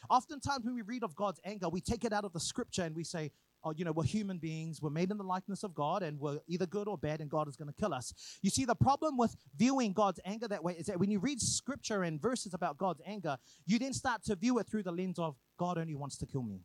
Oftentimes, 0.09 0.65
when 0.65 0.75
we 0.75 0.81
read 0.81 1.03
of 1.03 1.15
God's 1.15 1.39
anger, 1.43 1.69
we 1.69 1.81
take 1.81 2.03
it 2.03 2.13
out 2.13 2.25
of 2.25 2.33
the 2.33 2.39
scripture 2.39 2.83
and 2.83 2.95
we 2.95 3.03
say, 3.03 3.31
oh, 3.63 3.73
you 3.75 3.83
know, 3.83 3.91
we're 3.91 4.03
human 4.03 4.37
beings, 4.37 4.81
we're 4.81 4.89
made 4.89 5.11
in 5.11 5.17
the 5.17 5.23
likeness 5.23 5.63
of 5.63 5.73
God, 5.73 6.03
and 6.03 6.19
we're 6.19 6.39
either 6.47 6.65
good 6.65 6.87
or 6.87 6.97
bad, 6.97 7.21
and 7.21 7.29
God 7.29 7.47
is 7.47 7.55
going 7.55 7.67
to 7.67 7.73
kill 7.73 7.93
us. 7.93 8.13
You 8.41 8.49
see, 8.49 8.65
the 8.65 8.75
problem 8.75 9.17
with 9.17 9.35
viewing 9.57 9.93
God's 9.93 10.19
anger 10.25 10.47
that 10.47 10.63
way 10.63 10.73
is 10.73 10.85
that 10.85 10.99
when 10.99 11.11
you 11.11 11.19
read 11.19 11.41
scripture 11.41 12.03
and 12.03 12.21
verses 12.21 12.53
about 12.53 12.77
God's 12.77 13.01
anger, 13.05 13.37
you 13.65 13.79
then 13.79 13.93
start 13.93 14.23
to 14.25 14.35
view 14.35 14.59
it 14.59 14.67
through 14.67 14.83
the 14.83 14.91
lens 14.91 15.19
of 15.19 15.35
God 15.57 15.77
only 15.77 15.95
wants 15.95 16.17
to 16.17 16.25
kill 16.25 16.43
me, 16.43 16.61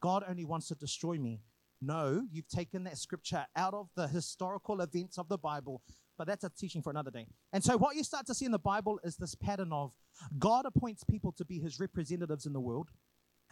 God 0.00 0.24
only 0.28 0.44
wants 0.44 0.68
to 0.68 0.74
destroy 0.74 1.16
me. 1.18 1.40
No, 1.82 2.22
you've 2.30 2.48
taken 2.48 2.84
that 2.84 2.96
scripture 2.96 3.46
out 3.54 3.74
of 3.74 3.88
the 3.96 4.08
historical 4.08 4.80
events 4.80 5.18
of 5.18 5.28
the 5.28 5.36
Bible, 5.36 5.82
but 6.18 6.26
that's 6.26 6.44
a 6.44 6.50
teaching 6.50 6.82
for 6.82 6.90
another 6.90 7.10
day. 7.10 7.26
And 7.52 7.62
so, 7.62 7.76
what 7.76 7.96
you 7.96 8.04
start 8.04 8.26
to 8.26 8.34
see 8.34 8.44
in 8.44 8.52
the 8.52 8.58
Bible 8.58 9.00
is 9.04 9.16
this 9.16 9.34
pattern 9.34 9.72
of 9.72 9.92
God 10.38 10.66
appoints 10.66 11.04
people 11.04 11.32
to 11.32 11.44
be 11.44 11.58
his 11.58 11.80
representatives 11.80 12.46
in 12.46 12.52
the 12.52 12.60
world. 12.60 12.88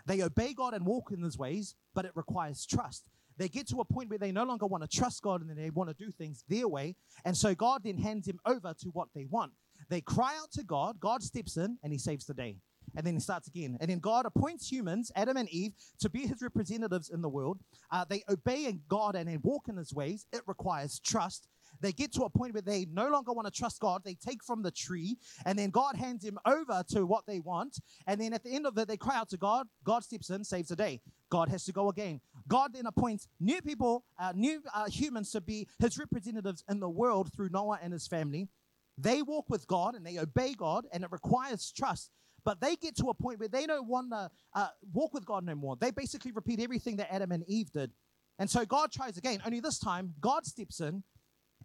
They 0.06 0.23
obey 0.23 0.52
God 0.52 0.75
and 0.75 0.85
walk 0.85 1.11
in 1.12 1.23
his 1.23 1.38
ways, 1.38 1.75
but 1.94 2.04
it 2.04 2.12
requires 2.14 2.66
trust. 2.66 3.09
They 3.37 3.49
get 3.49 3.66
to 3.68 3.80
a 3.80 3.85
point 3.85 4.11
where 4.11 4.18
they 4.18 4.33
no 4.33 4.44
longer 4.44 4.66
want 4.66 4.88
to 4.88 4.97
trust 4.97 5.23
God 5.23 5.42
and 5.42 5.59
they 5.59 5.71
want 5.71 5.90
to 5.90 6.04
do 6.04 6.11
things 6.11 6.44
their 6.49 6.68
way. 6.68 6.94
And 7.25 7.37
so 7.37 7.54
God 7.54 7.83
then 7.85 7.99
hands 7.99 8.28
him 8.28 8.38
over 8.47 8.75
to 8.80 8.88
what 8.90 9.09
they 9.14 9.26
want. 9.28 9.52
They 9.88 10.00
cry 10.00 10.37
out 10.40 10.52
to 10.52 10.62
God, 10.62 11.00
God 11.00 11.23
steps 11.23 11.56
in 11.56 11.78
and 11.83 11.92
he 11.92 11.99
saves 11.99 12.26
the 12.26 12.35
day. 12.35 12.59
And 12.97 13.04
then 13.04 13.14
he 13.14 13.21
starts 13.21 13.49
again. 13.49 13.76
And 13.80 13.90
then 13.90 13.99
God 13.99 14.25
appoints 14.25 14.71
humans, 14.71 15.11
Adam 15.16 15.37
and 15.37 15.49
Eve, 15.49 15.73
to 16.00 16.09
be 16.09 16.26
his 16.26 16.42
representatives 16.42 17.11
in 17.11 17.23
the 17.23 17.28
world. 17.28 17.59
Uh, 17.90 18.04
they 18.09 18.23
obey 18.28 18.73
God 18.88 19.16
and 19.16 19.28
they 19.28 19.38
walk 19.38 19.68
in 19.68 19.76
his 19.76 19.92
ways. 19.92 20.26
It 20.33 20.42
requires 20.47 21.00
trust. 21.00 21.49
They 21.81 21.93
get 21.93 22.12
to 22.14 22.23
a 22.25 22.31
point 22.31 22.54
where 22.54 22.62
they 22.62 22.87
no 22.90 23.09
longer 23.09 23.33
want 23.33 23.47
to 23.47 23.52
trust 23.52 23.81
God. 23.81 24.02
They 24.04 24.14
take 24.14 24.43
from 24.45 24.62
the 24.62 24.71
tree, 24.71 25.16
and 25.45 25.59
then 25.59 25.71
God 25.71 25.97
hands 25.97 26.25
him 26.25 26.38
over 26.47 26.83
to 26.90 27.07
what 27.07 27.26
they 27.26 27.40
want. 27.40 27.81
And 28.07 28.21
then 28.21 28.33
at 28.33 28.43
the 28.43 28.50
end 28.50 28.66
of 28.66 28.76
it, 28.78 28.88
they 28.88 28.97
cry 28.97 29.16
out 29.16 29.28
to 29.31 29.37
God. 29.37 29.66
God 29.85 30.04
steps 30.04 30.31
in, 30.31 30.45
saves 30.45 30.69
the 30.69 30.76
day. 30.76 31.00
God 31.31 31.49
has 31.49 31.64
to 31.64 31.73
go 31.73 31.88
again. 31.88 32.21
God 32.47 32.75
then 32.75 32.87
appoints 32.87 33.26
new 33.40 33.61
people, 33.61 34.04
uh, 34.19 34.33
new 34.35 34.62
uh, 34.75 34.87
humans 34.87 35.31
to 35.33 35.40
be 35.40 35.69
his 35.78 35.99
representatives 35.99 36.62
in 36.69 36.81
the 36.81 36.88
world 36.88 37.31
through 37.35 37.49
Noah 37.50 37.78
and 37.83 37.93
his 37.93 38.07
family. 38.07 38.49
They 38.97 39.23
walk 39.23 39.50
with 39.50 39.66
God 39.66 39.95
and 39.95 40.07
they 40.07 40.19
obey 40.19 40.54
God, 40.54 40.87
and 40.93 41.02
it 41.02 41.11
requires 41.11 41.73
trust. 41.73 42.11
But 42.45 42.61
they 42.61 42.76
get 42.76 42.95
to 42.97 43.07
a 43.07 43.14
point 43.14 43.40
where 43.40 43.49
they 43.49 43.66
don't 43.66 43.88
want 43.88 44.11
to 44.12 44.31
uh, 44.54 44.69
walk 44.93 45.14
with 45.14 45.25
God 45.25 45.45
no 45.45 45.54
more. 45.54 45.76
They 45.76 45.90
basically 45.90 46.31
repeat 46.31 46.61
everything 46.61 46.97
that 46.97 47.12
Adam 47.12 47.33
and 47.33 47.43
Eve 47.49 47.71
did. 47.73 47.90
And 48.38 48.50
so 48.50 48.64
God 48.64 48.93
tries 48.93 49.16
again. 49.16 49.40
Only 49.47 49.61
this 49.61 49.78
time, 49.78 50.14
God 50.21 50.45
steps 50.45 50.81
in 50.81 51.02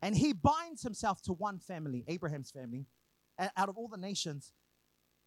and 0.02 0.16
he 0.16 0.34
binds 0.34 0.82
himself 0.84 1.22
to 1.24 1.34
one 1.34 1.60
family, 1.60 2.04
Abraham's 2.08 2.52
family, 2.52 2.86
out 3.58 3.70
of 3.70 3.78
all 3.78 3.88
the 3.88 3.98
nations. 3.98 4.54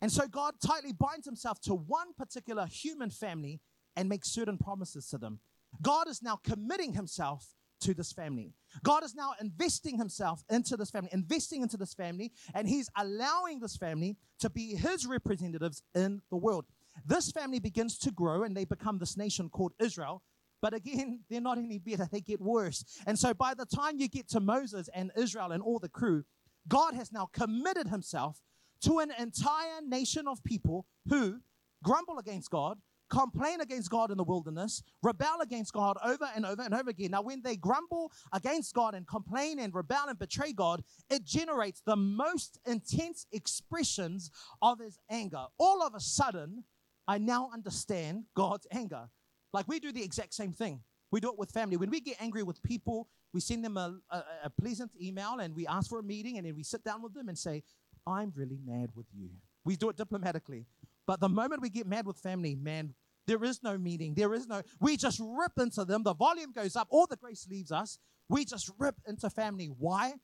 And 0.00 0.10
so 0.10 0.26
God 0.26 0.54
tightly 0.64 0.92
binds 0.92 1.26
himself 1.26 1.60
to 1.62 1.74
one 1.74 2.12
particular 2.14 2.66
human 2.66 3.10
family 3.10 3.60
and 3.96 4.08
makes 4.08 4.32
certain 4.32 4.58
promises 4.58 5.08
to 5.08 5.18
them. 5.18 5.40
God 5.80 6.08
is 6.08 6.22
now 6.22 6.36
committing 6.36 6.92
himself 6.94 7.54
to 7.80 7.94
this 7.94 8.12
family. 8.12 8.52
God 8.82 9.04
is 9.04 9.14
now 9.14 9.32
investing 9.40 9.98
himself 9.98 10.44
into 10.48 10.76
this 10.76 10.90
family, 10.90 11.10
investing 11.12 11.62
into 11.62 11.76
this 11.76 11.94
family, 11.94 12.32
and 12.54 12.68
he's 12.68 12.88
allowing 12.96 13.60
this 13.60 13.76
family 13.76 14.16
to 14.40 14.50
be 14.50 14.74
his 14.74 15.06
representatives 15.06 15.82
in 15.94 16.22
the 16.30 16.36
world. 16.36 16.64
This 17.06 17.30
family 17.30 17.58
begins 17.58 17.98
to 17.98 18.10
grow 18.10 18.42
and 18.44 18.56
they 18.56 18.64
become 18.64 18.98
this 18.98 19.16
nation 19.16 19.48
called 19.48 19.72
Israel. 19.80 20.22
But 20.62 20.72
again, 20.72 21.24
they're 21.28 21.40
not 21.40 21.58
any 21.58 21.78
better, 21.78 22.08
they 22.10 22.20
get 22.20 22.40
worse. 22.40 22.84
And 23.06 23.18
so 23.18 23.34
by 23.34 23.52
the 23.52 23.66
time 23.66 23.98
you 23.98 24.08
get 24.08 24.28
to 24.28 24.40
Moses 24.40 24.88
and 24.94 25.10
Israel 25.16 25.52
and 25.52 25.62
all 25.62 25.80
the 25.80 25.88
crew, 25.88 26.24
God 26.68 26.94
has 26.94 27.12
now 27.12 27.28
committed 27.32 27.88
himself 27.88 28.40
to 28.82 29.00
an 29.00 29.12
entire 29.18 29.82
nation 29.84 30.28
of 30.28 30.42
people 30.44 30.86
who 31.08 31.40
grumble 31.82 32.18
against 32.18 32.50
God, 32.50 32.78
complain 33.10 33.60
against 33.60 33.90
God 33.90 34.10
in 34.12 34.16
the 34.16 34.24
wilderness, 34.24 34.82
rebel 35.02 35.40
against 35.42 35.72
God 35.72 35.98
over 36.04 36.28
and 36.34 36.46
over 36.46 36.62
and 36.62 36.74
over 36.74 36.90
again. 36.90 37.10
Now, 37.10 37.22
when 37.22 37.42
they 37.42 37.56
grumble 37.56 38.12
against 38.32 38.72
God 38.72 38.94
and 38.94 39.06
complain 39.06 39.58
and 39.58 39.74
rebel 39.74 40.04
and 40.08 40.18
betray 40.18 40.52
God, 40.52 40.82
it 41.10 41.24
generates 41.24 41.82
the 41.84 41.96
most 41.96 42.58
intense 42.64 43.26
expressions 43.32 44.30
of 44.62 44.78
his 44.78 44.98
anger. 45.10 45.44
All 45.58 45.82
of 45.82 45.94
a 45.94 46.00
sudden, 46.00 46.64
I 47.06 47.18
now 47.18 47.50
understand 47.52 48.24
God's 48.36 48.66
anger. 48.70 49.08
Like 49.52 49.68
we 49.68 49.80
do 49.80 49.92
the 49.92 50.02
exact 50.02 50.34
same 50.34 50.52
thing. 50.52 50.80
We 51.10 51.20
do 51.20 51.28
it 51.28 51.38
with 51.38 51.50
family. 51.50 51.76
When 51.76 51.90
we 51.90 52.00
get 52.00 52.16
angry 52.20 52.42
with 52.42 52.62
people, 52.62 53.08
we 53.34 53.40
send 53.40 53.64
them 53.64 53.76
a, 53.76 53.98
a, 54.10 54.24
a 54.44 54.50
pleasant 54.50 54.90
email 55.00 55.38
and 55.40 55.54
we 55.54 55.66
ask 55.66 55.90
for 55.90 55.98
a 55.98 56.02
meeting 56.02 56.38
and 56.38 56.46
then 56.46 56.54
we 56.54 56.62
sit 56.62 56.82
down 56.84 57.02
with 57.02 57.14
them 57.14 57.28
and 57.28 57.38
say, 57.38 57.62
I'm 58.06 58.32
really 58.34 58.58
mad 58.64 58.90
with 58.94 59.06
you. 59.14 59.28
We 59.64 59.76
do 59.76 59.90
it 59.90 59.96
diplomatically. 59.96 60.66
But 61.06 61.20
the 61.20 61.28
moment 61.28 61.60
we 61.60 61.68
get 61.68 61.86
mad 61.86 62.06
with 62.06 62.16
family, 62.16 62.54
man, 62.54 62.94
there 63.26 63.44
is 63.44 63.62
no 63.62 63.78
meeting. 63.78 64.14
There 64.14 64.34
is 64.34 64.48
no, 64.48 64.62
we 64.80 64.96
just 64.96 65.20
rip 65.22 65.52
into 65.58 65.84
them. 65.84 66.02
The 66.02 66.14
volume 66.14 66.52
goes 66.52 66.74
up. 66.74 66.88
All 66.90 67.06
the 67.06 67.16
grace 67.16 67.46
leaves 67.48 67.70
us. 67.70 67.98
We 68.28 68.44
just 68.44 68.70
rip 68.78 68.96
into 69.06 69.28
family. 69.30 69.66
Why? 69.66 70.14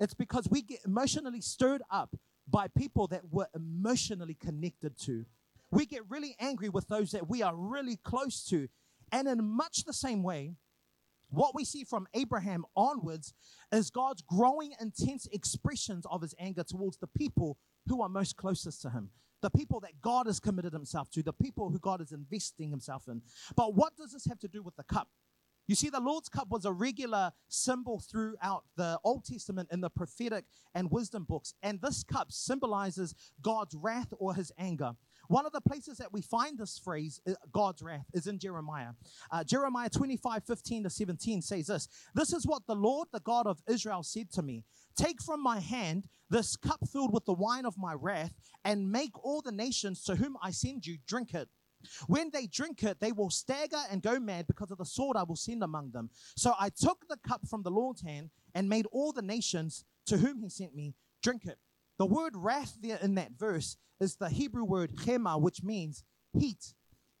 It's 0.00 0.14
because 0.14 0.48
we 0.50 0.62
get 0.62 0.80
emotionally 0.84 1.40
stirred 1.40 1.82
up 1.90 2.16
by 2.48 2.68
people 2.68 3.06
that 3.08 3.22
we're 3.30 3.46
emotionally 3.54 4.34
connected 4.34 4.98
to 4.98 5.24
we 5.74 5.86
get 5.86 6.02
really 6.08 6.36
angry 6.38 6.68
with 6.68 6.88
those 6.88 7.10
that 7.10 7.28
we 7.28 7.42
are 7.42 7.54
really 7.54 7.96
close 7.96 8.44
to. 8.46 8.68
And 9.12 9.28
in 9.28 9.44
much 9.44 9.84
the 9.84 9.92
same 9.92 10.22
way, 10.22 10.54
what 11.30 11.54
we 11.54 11.64
see 11.64 11.84
from 11.84 12.06
Abraham 12.14 12.64
onwards 12.76 13.34
is 13.72 13.90
God's 13.90 14.22
growing 14.22 14.72
intense 14.80 15.26
expressions 15.32 16.06
of 16.08 16.22
his 16.22 16.34
anger 16.38 16.62
towards 16.62 16.98
the 16.98 17.08
people 17.08 17.58
who 17.88 18.02
are 18.02 18.08
most 18.08 18.36
closest 18.36 18.82
to 18.82 18.90
him, 18.90 19.10
the 19.42 19.50
people 19.50 19.80
that 19.80 20.00
God 20.00 20.26
has 20.26 20.38
committed 20.38 20.72
himself 20.72 21.10
to, 21.10 21.22
the 21.22 21.32
people 21.32 21.70
who 21.70 21.78
God 21.78 22.00
is 22.00 22.12
investing 22.12 22.70
himself 22.70 23.08
in. 23.08 23.22
But 23.56 23.74
what 23.74 23.96
does 23.96 24.12
this 24.12 24.26
have 24.26 24.38
to 24.40 24.48
do 24.48 24.62
with 24.62 24.76
the 24.76 24.84
cup? 24.84 25.08
You 25.66 25.74
see, 25.74 25.88
the 25.88 26.00
Lord's 26.00 26.28
Cup 26.28 26.50
was 26.50 26.66
a 26.66 26.72
regular 26.72 27.32
symbol 27.48 27.98
throughout 27.98 28.64
the 28.76 28.98
Old 29.02 29.24
Testament 29.24 29.70
in 29.72 29.80
the 29.80 29.88
prophetic 29.88 30.44
and 30.74 30.90
wisdom 30.90 31.24
books. 31.24 31.54
And 31.62 31.80
this 31.80 32.04
cup 32.04 32.30
symbolizes 32.30 33.14
God's 33.40 33.74
wrath 33.74 34.12
or 34.18 34.34
his 34.34 34.52
anger. 34.58 34.92
One 35.28 35.46
of 35.46 35.52
the 35.52 35.60
places 35.60 35.98
that 35.98 36.12
we 36.12 36.20
find 36.20 36.58
this 36.58 36.78
phrase, 36.78 37.20
uh, 37.26 37.32
God's 37.52 37.82
wrath, 37.82 38.06
is 38.12 38.26
in 38.26 38.38
Jeremiah. 38.38 38.90
Uh, 39.30 39.44
Jeremiah 39.44 39.88
25, 39.88 40.44
15 40.44 40.84
to 40.84 40.90
17 40.90 41.42
says 41.42 41.66
this 41.66 41.88
This 42.14 42.32
is 42.32 42.46
what 42.46 42.66
the 42.66 42.74
Lord, 42.74 43.08
the 43.12 43.20
God 43.20 43.46
of 43.46 43.62
Israel, 43.68 44.02
said 44.02 44.30
to 44.32 44.42
me 44.42 44.64
Take 44.96 45.22
from 45.22 45.42
my 45.42 45.60
hand 45.60 46.04
this 46.30 46.56
cup 46.56 46.80
filled 46.92 47.12
with 47.12 47.24
the 47.24 47.32
wine 47.32 47.66
of 47.66 47.76
my 47.78 47.94
wrath, 47.94 48.34
and 48.64 48.90
make 48.90 49.12
all 49.24 49.40
the 49.40 49.52
nations 49.52 50.02
to 50.04 50.16
whom 50.16 50.36
I 50.42 50.50
send 50.50 50.86
you 50.86 50.98
drink 51.06 51.34
it. 51.34 51.48
When 52.06 52.30
they 52.30 52.46
drink 52.46 52.82
it, 52.82 53.00
they 53.00 53.12
will 53.12 53.30
stagger 53.30 53.80
and 53.90 54.02
go 54.02 54.18
mad 54.18 54.46
because 54.46 54.70
of 54.70 54.78
the 54.78 54.86
sword 54.86 55.16
I 55.16 55.22
will 55.24 55.36
send 55.36 55.62
among 55.62 55.90
them. 55.90 56.10
So 56.36 56.54
I 56.58 56.70
took 56.70 57.06
the 57.08 57.18
cup 57.26 57.46
from 57.48 57.62
the 57.62 57.70
Lord's 57.70 58.02
hand 58.02 58.30
and 58.54 58.68
made 58.68 58.86
all 58.90 59.12
the 59.12 59.22
nations 59.22 59.84
to 60.06 60.18
whom 60.18 60.40
he 60.40 60.48
sent 60.48 60.74
me 60.74 60.94
drink 61.22 61.44
it. 61.44 61.58
The 61.98 62.06
word 62.06 62.36
wrath 62.36 62.76
there 62.80 62.98
in 63.00 63.14
that 63.14 63.32
verse 63.38 63.76
is 64.00 64.16
the 64.16 64.28
Hebrew 64.28 64.64
word 64.64 64.96
chema, 64.96 65.40
which 65.40 65.62
means 65.62 66.02
heat. 66.38 66.74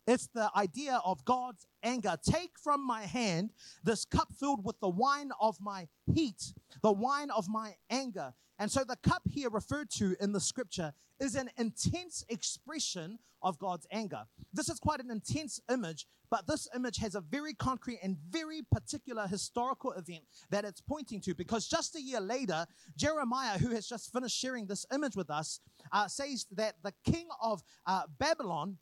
It's 0.06 0.28
the 0.28 0.50
idea 0.54 1.00
of 1.04 1.24
God's 1.24 1.66
anger. 1.82 2.16
Take 2.22 2.58
from 2.58 2.86
my 2.86 3.02
hand 3.02 3.52
this 3.82 4.04
cup 4.04 4.28
filled 4.38 4.64
with 4.64 4.78
the 4.80 4.88
wine 4.88 5.30
of 5.40 5.58
my 5.60 5.88
heat, 6.12 6.52
the 6.82 6.92
wine 6.92 7.30
of 7.30 7.48
my 7.48 7.74
anger. 7.88 8.34
And 8.58 8.70
so 8.70 8.84
the 8.84 8.96
cup 8.96 9.22
here 9.28 9.50
referred 9.50 9.90
to 9.92 10.14
in 10.20 10.32
the 10.32 10.40
scripture 10.40 10.92
is 11.20 11.34
an 11.34 11.50
intense 11.56 12.24
expression 12.28 13.18
of 13.42 13.58
God's 13.58 13.86
anger. 13.90 14.24
This 14.52 14.68
is 14.68 14.78
quite 14.78 15.00
an 15.00 15.10
intense 15.10 15.60
image, 15.70 16.06
but 16.30 16.46
this 16.46 16.66
image 16.74 16.96
has 16.98 17.14
a 17.14 17.20
very 17.20 17.52
concrete 17.52 17.98
and 18.02 18.16
very 18.30 18.62
particular 18.72 19.26
historical 19.26 19.92
event 19.92 20.24
that 20.50 20.64
it's 20.64 20.80
pointing 20.80 21.20
to 21.22 21.34
because 21.34 21.68
just 21.68 21.94
a 21.94 22.00
year 22.00 22.20
later, 22.20 22.66
Jeremiah, 22.96 23.58
who 23.58 23.70
has 23.70 23.86
just 23.86 24.12
finished 24.12 24.36
sharing 24.36 24.66
this 24.66 24.86
image 24.92 25.14
with 25.14 25.30
us, 25.30 25.60
uh, 25.92 26.08
says 26.08 26.46
that 26.52 26.76
the 26.82 26.94
king 27.04 27.26
of 27.42 27.62
uh, 27.86 28.02
Babylon 28.18 28.78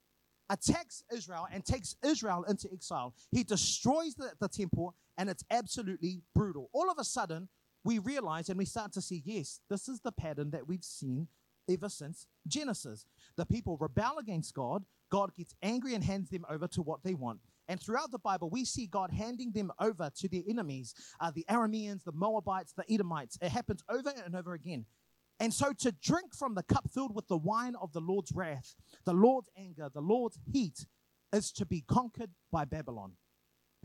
attacks 0.50 1.02
Israel 1.12 1.46
and 1.52 1.64
takes 1.64 1.96
Israel 2.04 2.44
into 2.44 2.68
exile. 2.72 3.14
He 3.30 3.42
destroys 3.42 4.14
the, 4.14 4.32
the 4.40 4.48
temple, 4.48 4.94
and 5.18 5.28
it's 5.30 5.44
absolutely 5.50 6.22
brutal. 6.34 6.68
All 6.72 6.90
of 6.90 6.98
a 6.98 7.04
sudden, 7.04 7.48
we 7.84 7.98
realize 7.98 8.48
and 8.48 8.58
we 8.58 8.64
start 8.64 8.92
to 8.92 9.02
see 9.02 9.22
yes, 9.24 9.60
this 9.68 9.88
is 9.88 10.00
the 10.00 10.12
pattern 10.12 10.50
that 10.50 10.68
we've 10.68 10.84
seen 10.84 11.28
ever 11.70 11.88
since 11.88 12.26
Genesis. 12.46 13.06
The 13.36 13.46
people 13.46 13.76
rebel 13.78 14.18
against 14.18 14.54
God, 14.54 14.84
God 15.10 15.34
gets 15.34 15.54
angry 15.62 15.94
and 15.94 16.04
hands 16.04 16.30
them 16.30 16.44
over 16.48 16.66
to 16.68 16.82
what 16.82 17.02
they 17.02 17.14
want. 17.14 17.40
And 17.68 17.80
throughout 17.80 18.10
the 18.10 18.18
Bible, 18.18 18.50
we 18.50 18.64
see 18.64 18.86
God 18.86 19.12
handing 19.12 19.52
them 19.52 19.70
over 19.80 20.10
to 20.16 20.28
their 20.28 20.42
enemies, 20.48 20.94
uh, 21.20 21.30
the 21.30 21.44
Arameans, 21.48 22.04
the 22.04 22.12
Moabites, 22.12 22.72
the 22.72 22.84
Edomites. 22.92 23.38
It 23.40 23.50
happens 23.50 23.82
over 23.88 24.12
and 24.24 24.34
over 24.34 24.54
again. 24.54 24.84
And 25.42 25.52
so 25.52 25.72
to 25.80 25.90
drink 25.90 26.36
from 26.36 26.54
the 26.54 26.62
cup 26.62 26.88
filled 26.94 27.16
with 27.16 27.26
the 27.26 27.36
wine 27.36 27.74
of 27.82 27.92
the 27.92 28.00
Lord's 28.00 28.30
wrath, 28.30 28.76
the 29.04 29.12
Lord's 29.12 29.48
anger, 29.58 29.90
the 29.92 30.00
Lord's 30.00 30.38
heat, 30.52 30.86
is 31.32 31.50
to 31.54 31.66
be 31.66 31.80
conquered 31.80 32.30
by 32.52 32.64
Babylon. 32.64 33.14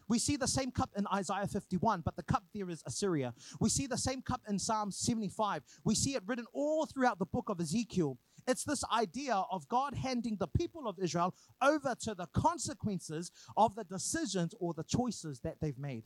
We 0.08 0.20
see 0.20 0.38
the 0.38 0.48
same 0.48 0.70
cup 0.70 0.92
in 0.96 1.08
Isaiah 1.12 1.48
51, 1.48 2.02
but 2.06 2.16
the 2.16 2.22
cup 2.22 2.44
there 2.54 2.70
is 2.70 2.84
Assyria. 2.86 3.34
We 3.60 3.70
see 3.70 3.88
the 3.88 3.98
same 3.98 4.22
cup 4.22 4.42
in 4.48 4.60
Psalm 4.60 4.92
75. 4.92 5.64
We 5.84 5.96
see 5.96 6.14
it 6.14 6.22
written 6.28 6.46
all 6.54 6.86
throughout 6.86 7.18
the 7.18 7.26
book 7.26 7.50
of 7.50 7.60
Ezekiel. 7.60 8.20
It's 8.48 8.64
this 8.64 8.84
idea 8.94 9.44
of 9.52 9.68
God 9.68 9.96
handing 9.96 10.38
the 10.40 10.48
people 10.48 10.88
of 10.88 11.00
Israel 11.02 11.34
over 11.60 11.96
to 12.02 12.14
the 12.14 12.28
consequences 12.36 13.32
of 13.58 13.74
the 13.74 13.84
decisions 13.84 14.54
or 14.60 14.76
the 14.76 14.84
choices 14.84 15.40
that 15.40 15.56
they've 15.60 15.80
made. 15.80 16.04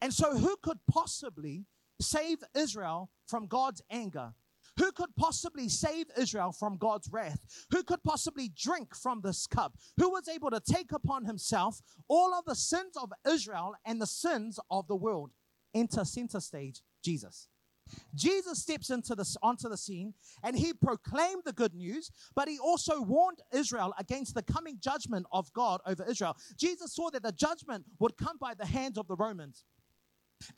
And 0.00 0.14
so, 0.14 0.38
who 0.38 0.56
could 0.62 0.78
possibly 0.90 1.66
save 2.00 2.38
Israel 2.54 3.10
from 3.26 3.46
God's 3.46 3.82
anger? 3.90 4.32
Who 4.78 4.92
could 4.92 5.14
possibly 5.16 5.68
save 5.68 6.06
Israel 6.18 6.52
from 6.52 6.76
God's 6.76 7.08
wrath? 7.10 7.40
Who 7.70 7.82
could 7.82 8.02
possibly 8.02 8.50
drink 8.54 8.94
from 8.94 9.20
this 9.22 9.46
cup? 9.46 9.78
Who 9.98 10.10
was 10.10 10.28
able 10.28 10.50
to 10.50 10.60
take 10.60 10.92
upon 10.92 11.24
himself 11.24 11.80
all 12.08 12.34
of 12.34 12.44
the 12.44 12.54
sins 12.54 12.96
of 12.96 13.12
Israel 13.26 13.74
and 13.84 14.00
the 14.00 14.06
sins 14.06 14.58
of 14.70 14.86
the 14.86 14.96
world? 14.96 15.30
Enter 15.74 16.04
center 16.04 16.40
stage, 16.40 16.82
Jesus. 17.02 17.48
Jesus 18.14 18.60
steps 18.60 18.90
into 18.90 19.14
this 19.14 19.36
onto 19.42 19.68
the 19.68 19.76
scene 19.76 20.14
and 20.42 20.58
he 20.58 20.72
proclaimed 20.72 21.42
the 21.44 21.52
good 21.52 21.74
news, 21.74 22.10
but 22.34 22.48
he 22.48 22.58
also 22.58 23.00
warned 23.00 23.38
Israel 23.52 23.94
against 23.98 24.34
the 24.34 24.42
coming 24.42 24.78
judgment 24.80 25.26
of 25.32 25.52
God 25.52 25.80
over 25.86 26.04
Israel. 26.04 26.36
Jesus 26.56 26.94
saw 26.94 27.10
that 27.10 27.22
the 27.22 27.32
judgment 27.32 27.84
would 28.00 28.16
come 28.16 28.38
by 28.38 28.54
the 28.54 28.66
hands 28.66 28.98
of 28.98 29.06
the 29.06 29.16
Romans. 29.16 29.64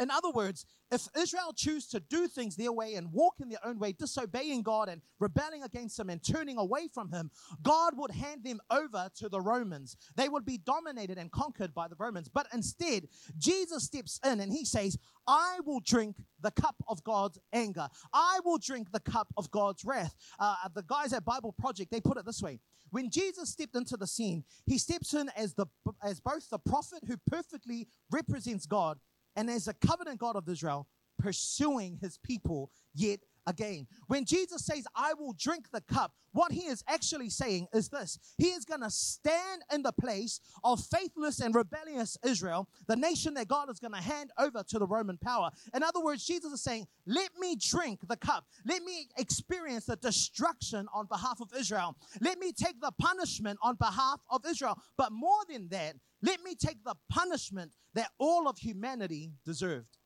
In 0.00 0.10
other 0.10 0.30
words, 0.30 0.66
if 0.90 1.06
Israel 1.16 1.52
choose 1.54 1.86
to 1.88 2.00
do 2.00 2.28
things 2.28 2.56
their 2.56 2.72
way 2.72 2.94
and 2.94 3.12
walk 3.12 3.34
in 3.40 3.48
their 3.48 3.64
own 3.64 3.78
way, 3.78 3.92
disobeying 3.92 4.62
God 4.62 4.88
and 4.88 5.02
rebelling 5.18 5.62
against 5.62 5.98
Him 5.98 6.08
and 6.08 6.22
turning 6.22 6.56
away 6.56 6.88
from 6.92 7.12
Him, 7.12 7.30
God 7.62 7.92
would 7.96 8.10
hand 8.10 8.44
them 8.44 8.60
over 8.70 9.08
to 9.16 9.28
the 9.28 9.40
Romans. 9.40 9.96
They 10.16 10.28
would 10.28 10.46
be 10.46 10.58
dominated 10.58 11.18
and 11.18 11.30
conquered 11.30 11.74
by 11.74 11.88
the 11.88 11.96
Romans. 11.98 12.28
But 12.28 12.46
instead, 12.52 13.08
Jesus 13.36 13.84
steps 13.84 14.18
in 14.24 14.40
and 14.40 14.52
He 14.52 14.64
says, 14.64 14.96
I 15.26 15.58
will 15.64 15.80
drink 15.80 16.16
the 16.40 16.50
cup 16.52 16.76
of 16.88 17.04
God's 17.04 17.38
anger. 17.52 17.88
I 18.14 18.40
will 18.44 18.58
drink 18.58 18.90
the 18.92 19.00
cup 19.00 19.28
of 19.36 19.50
God's 19.50 19.84
wrath. 19.84 20.14
Uh, 20.38 20.54
the 20.74 20.82
guys 20.82 21.12
at 21.12 21.24
Bible 21.24 21.54
Project, 21.58 21.90
they 21.90 22.00
put 22.00 22.16
it 22.16 22.24
this 22.24 22.40
way. 22.40 22.60
When 22.90 23.10
Jesus 23.10 23.50
stepped 23.50 23.76
into 23.76 23.98
the 23.98 24.06
scene, 24.06 24.44
he 24.64 24.78
steps 24.78 25.12
in 25.12 25.30
as 25.36 25.54
the 25.54 25.66
as 26.02 26.20
both 26.20 26.48
the 26.48 26.58
prophet 26.58 27.00
who 27.06 27.16
perfectly 27.26 27.88
represents 28.10 28.64
God 28.64 28.98
and 29.38 29.48
as 29.48 29.68
a 29.68 29.74
covenant 29.74 30.18
God 30.18 30.34
of 30.34 30.48
Israel, 30.48 30.88
pursuing 31.16 31.96
his 32.02 32.18
people 32.18 32.72
yet 32.92 33.20
again. 33.48 33.86
When 34.06 34.24
Jesus 34.24 34.64
says, 34.64 34.84
I 34.94 35.14
will 35.14 35.34
drink 35.36 35.70
the 35.72 35.80
cup, 35.80 36.12
what 36.32 36.52
he 36.52 36.66
is 36.66 36.84
actually 36.86 37.30
saying 37.30 37.68
is 37.72 37.88
this 37.88 38.18
He 38.36 38.48
is 38.48 38.64
going 38.64 38.82
to 38.82 38.90
stand 38.90 39.62
in 39.72 39.82
the 39.82 39.92
place 39.92 40.40
of 40.62 40.80
faithless 40.84 41.40
and 41.40 41.54
rebellious 41.54 42.16
Israel, 42.24 42.68
the 42.86 42.96
nation 42.96 43.34
that 43.34 43.48
God 43.48 43.70
is 43.70 43.80
going 43.80 43.94
to 43.94 44.00
hand 44.00 44.30
over 44.38 44.62
to 44.68 44.78
the 44.78 44.86
Roman 44.86 45.16
power. 45.18 45.50
In 45.74 45.82
other 45.82 46.00
words, 46.00 46.24
Jesus 46.24 46.52
is 46.52 46.62
saying, 46.62 46.86
Let 47.06 47.30
me 47.38 47.56
drink 47.56 48.00
the 48.06 48.16
cup. 48.16 48.44
Let 48.66 48.82
me 48.84 49.08
experience 49.16 49.86
the 49.86 49.96
destruction 49.96 50.86
on 50.92 51.06
behalf 51.06 51.40
of 51.40 51.48
Israel. 51.58 51.96
Let 52.20 52.38
me 52.38 52.52
take 52.52 52.80
the 52.80 52.92
punishment 52.98 53.58
on 53.62 53.76
behalf 53.76 54.20
of 54.30 54.44
Israel. 54.46 54.78
But 54.96 55.12
more 55.12 55.40
than 55.48 55.68
that, 55.70 55.96
let 56.22 56.42
me 56.42 56.54
take 56.54 56.84
the 56.84 56.94
punishment 57.10 57.72
that 57.94 58.10
all 58.18 58.48
of 58.48 58.58
humanity 58.58 59.32
deserved. 59.44 59.96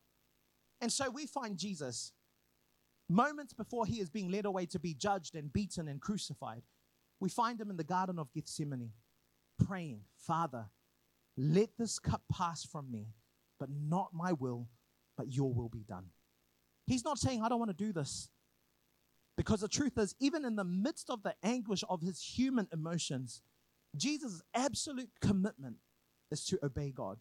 And 0.81 0.91
so 0.91 1.09
we 1.09 1.25
find 1.25 1.57
Jesus 1.57 2.11
moments 3.13 3.53
before 3.53 3.85
he 3.85 3.99
is 3.99 4.09
being 4.09 4.29
led 4.29 4.45
away 4.45 4.65
to 4.67 4.79
be 4.79 4.93
judged 4.93 5.35
and 5.35 5.53
beaten 5.53 5.87
and 5.87 6.01
crucified. 6.01 6.63
We 7.19 7.29
find 7.29 7.59
him 7.59 7.69
in 7.69 7.77
the 7.77 7.83
Garden 7.83 8.19
of 8.19 8.33
Gethsemane 8.33 8.91
praying, 9.65 10.01
Father, 10.17 10.65
let 11.37 11.69
this 11.77 11.99
cup 11.99 12.23
pass 12.31 12.65
from 12.65 12.91
me, 12.91 13.07
but 13.59 13.69
not 13.69 14.09
my 14.13 14.33
will, 14.33 14.67
but 15.17 15.31
your 15.31 15.53
will 15.53 15.69
be 15.69 15.83
done. 15.87 16.07
He's 16.85 17.05
not 17.05 17.17
saying, 17.17 17.41
I 17.41 17.49
don't 17.49 17.59
want 17.59 17.71
to 17.71 17.85
do 17.85 17.93
this. 17.93 18.29
Because 19.35 19.61
the 19.61 19.67
truth 19.67 19.97
is, 19.97 20.15
even 20.19 20.45
in 20.45 20.55
the 20.55 20.63
midst 20.63 21.09
of 21.09 21.23
the 21.23 21.35
anguish 21.43 21.83
of 21.89 22.01
his 22.01 22.21
human 22.21 22.67
emotions, 22.71 23.41
Jesus' 23.95 24.41
absolute 24.53 25.09
commitment 25.21 25.77
is 26.29 26.45
to 26.45 26.59
obey 26.63 26.91
God. 26.91 27.19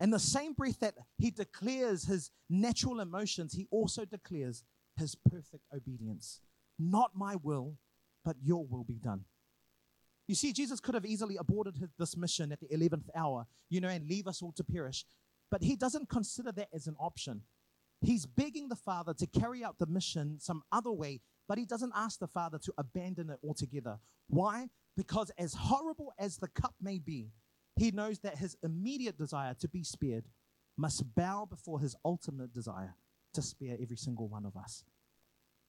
In 0.00 0.10
the 0.10 0.18
same 0.18 0.52
breath 0.52 0.80
that 0.80 0.94
he 1.18 1.30
declares 1.30 2.04
his 2.04 2.30
natural 2.48 3.00
emotions, 3.00 3.52
he 3.52 3.68
also 3.70 4.04
declares 4.04 4.64
his 4.96 5.14
perfect 5.14 5.64
obedience. 5.74 6.40
Not 6.78 7.12
my 7.14 7.36
will, 7.36 7.76
but 8.24 8.36
your 8.42 8.64
will 8.64 8.84
be 8.84 8.98
done. 8.98 9.24
You 10.28 10.34
see, 10.34 10.52
Jesus 10.52 10.80
could 10.80 10.94
have 10.94 11.04
easily 11.04 11.36
aborted 11.36 11.76
his, 11.76 11.88
this 11.98 12.16
mission 12.16 12.52
at 12.52 12.60
the 12.60 12.68
11th 12.68 13.08
hour, 13.14 13.46
you 13.68 13.80
know, 13.80 13.88
and 13.88 14.08
leave 14.08 14.26
us 14.26 14.42
all 14.42 14.52
to 14.52 14.64
perish. 14.64 15.04
But 15.50 15.62
he 15.62 15.76
doesn't 15.76 16.08
consider 16.08 16.52
that 16.52 16.68
as 16.72 16.86
an 16.86 16.96
option. 16.98 17.42
He's 18.00 18.26
begging 18.26 18.68
the 18.68 18.76
Father 18.76 19.14
to 19.14 19.26
carry 19.26 19.62
out 19.62 19.78
the 19.78 19.86
mission 19.86 20.38
some 20.40 20.62
other 20.72 20.90
way, 20.92 21.20
but 21.48 21.58
he 21.58 21.64
doesn't 21.64 21.92
ask 21.94 22.18
the 22.18 22.26
Father 22.26 22.58
to 22.58 22.72
abandon 22.78 23.30
it 23.30 23.38
altogether. 23.44 23.98
Why? 24.28 24.68
Because 24.96 25.30
as 25.38 25.54
horrible 25.54 26.12
as 26.18 26.36
the 26.36 26.48
cup 26.48 26.74
may 26.80 26.98
be, 26.98 27.30
he 27.76 27.90
knows 27.90 28.20
that 28.20 28.38
his 28.38 28.56
immediate 28.62 29.16
desire 29.16 29.54
to 29.54 29.68
be 29.68 29.82
spared 29.82 30.24
must 30.76 31.14
bow 31.14 31.46
before 31.48 31.80
his 31.80 31.94
ultimate 32.04 32.52
desire 32.52 32.94
to 33.34 33.42
spare 33.42 33.76
every 33.80 33.96
single 33.96 34.28
one 34.28 34.44
of 34.44 34.56
us. 34.56 34.84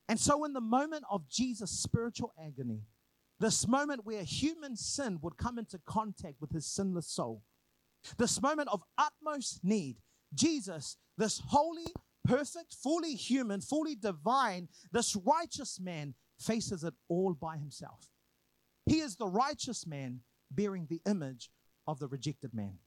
And 0.10 0.20
so, 0.20 0.44
in 0.44 0.54
the 0.54 0.62
moment 0.62 1.04
of 1.10 1.30
Jesus' 1.30 1.72
spiritual 1.72 2.34
agony, 2.44 2.82
this 3.40 3.68
moment 3.68 4.06
where 4.06 4.24
human 4.24 4.76
sin 4.76 5.20
would 5.22 5.38
come 5.38 5.58
into 5.58 5.80
contact 5.86 6.36
with 6.40 6.52
his 6.52 6.66
sinless 6.66 7.08
soul, 7.08 7.42
this 8.18 8.42
moment 8.42 8.70
of 8.72 8.84
utmost 8.98 9.64
need, 9.64 9.98
Jesus, 10.34 10.98
this 11.18 11.42
holy, 11.48 11.86
perfect, 12.26 12.74
fully 12.74 13.16
human, 13.16 13.62
fully 13.62 13.96
divine, 13.96 14.68
this 14.92 15.16
righteous 15.16 15.80
man 15.80 16.14
faces 16.40 16.84
it 16.84 16.94
all 17.08 17.34
by 17.34 17.58
himself. 17.58 18.10
He 18.86 19.00
is 19.00 19.16
the 19.16 19.28
righteous 19.28 19.88
man 19.88 20.22
bearing 20.52 20.88
the 20.90 21.02
image 21.10 21.50
of 21.88 22.00
the 22.00 22.08
rejected 22.08 22.54
man. 22.54 22.78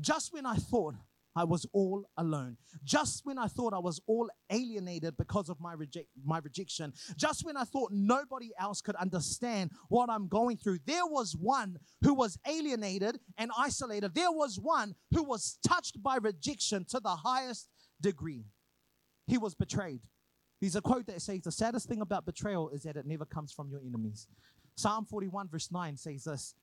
Just 0.00 0.32
when 0.32 0.46
I 0.46 0.56
thought 0.56 0.94
I 1.38 1.44
was 1.44 1.64
all 1.72 2.04
alone. 2.16 2.56
Just 2.82 3.24
when 3.24 3.38
I 3.38 3.46
thought 3.46 3.72
I 3.72 3.78
was 3.78 4.00
all 4.08 4.28
alienated 4.50 5.16
because 5.16 5.48
of 5.48 5.60
my, 5.60 5.76
my 6.24 6.38
rejection, 6.38 6.92
just 7.16 7.46
when 7.46 7.56
I 7.56 7.62
thought 7.62 7.92
nobody 7.92 8.50
else 8.58 8.80
could 8.80 8.96
understand 8.96 9.70
what 9.88 10.10
I'm 10.10 10.26
going 10.26 10.56
through, 10.56 10.80
there 10.84 11.06
was 11.06 11.36
one 11.36 11.78
who 12.02 12.12
was 12.12 12.36
alienated 12.44 13.20
and 13.36 13.52
isolated. 13.56 14.16
There 14.16 14.32
was 14.32 14.58
one 14.58 14.96
who 15.14 15.22
was 15.22 15.60
touched 15.64 16.02
by 16.02 16.16
rejection 16.16 16.84
to 16.86 16.98
the 16.98 17.14
highest 17.14 17.68
degree. 18.00 18.44
He 19.28 19.38
was 19.38 19.54
betrayed. 19.54 20.00
There's 20.60 20.74
a 20.74 20.80
quote 20.80 21.06
that 21.06 21.22
says, 21.22 21.42
The 21.42 21.52
saddest 21.52 21.88
thing 21.88 22.00
about 22.00 22.26
betrayal 22.26 22.70
is 22.70 22.82
that 22.82 22.96
it 22.96 23.06
never 23.06 23.24
comes 23.24 23.52
from 23.52 23.70
your 23.70 23.80
enemies. 23.86 24.26
Psalm 24.74 25.06
41, 25.06 25.50
verse 25.50 25.70
9 25.70 25.96
says 25.96 26.24
this 26.24 26.56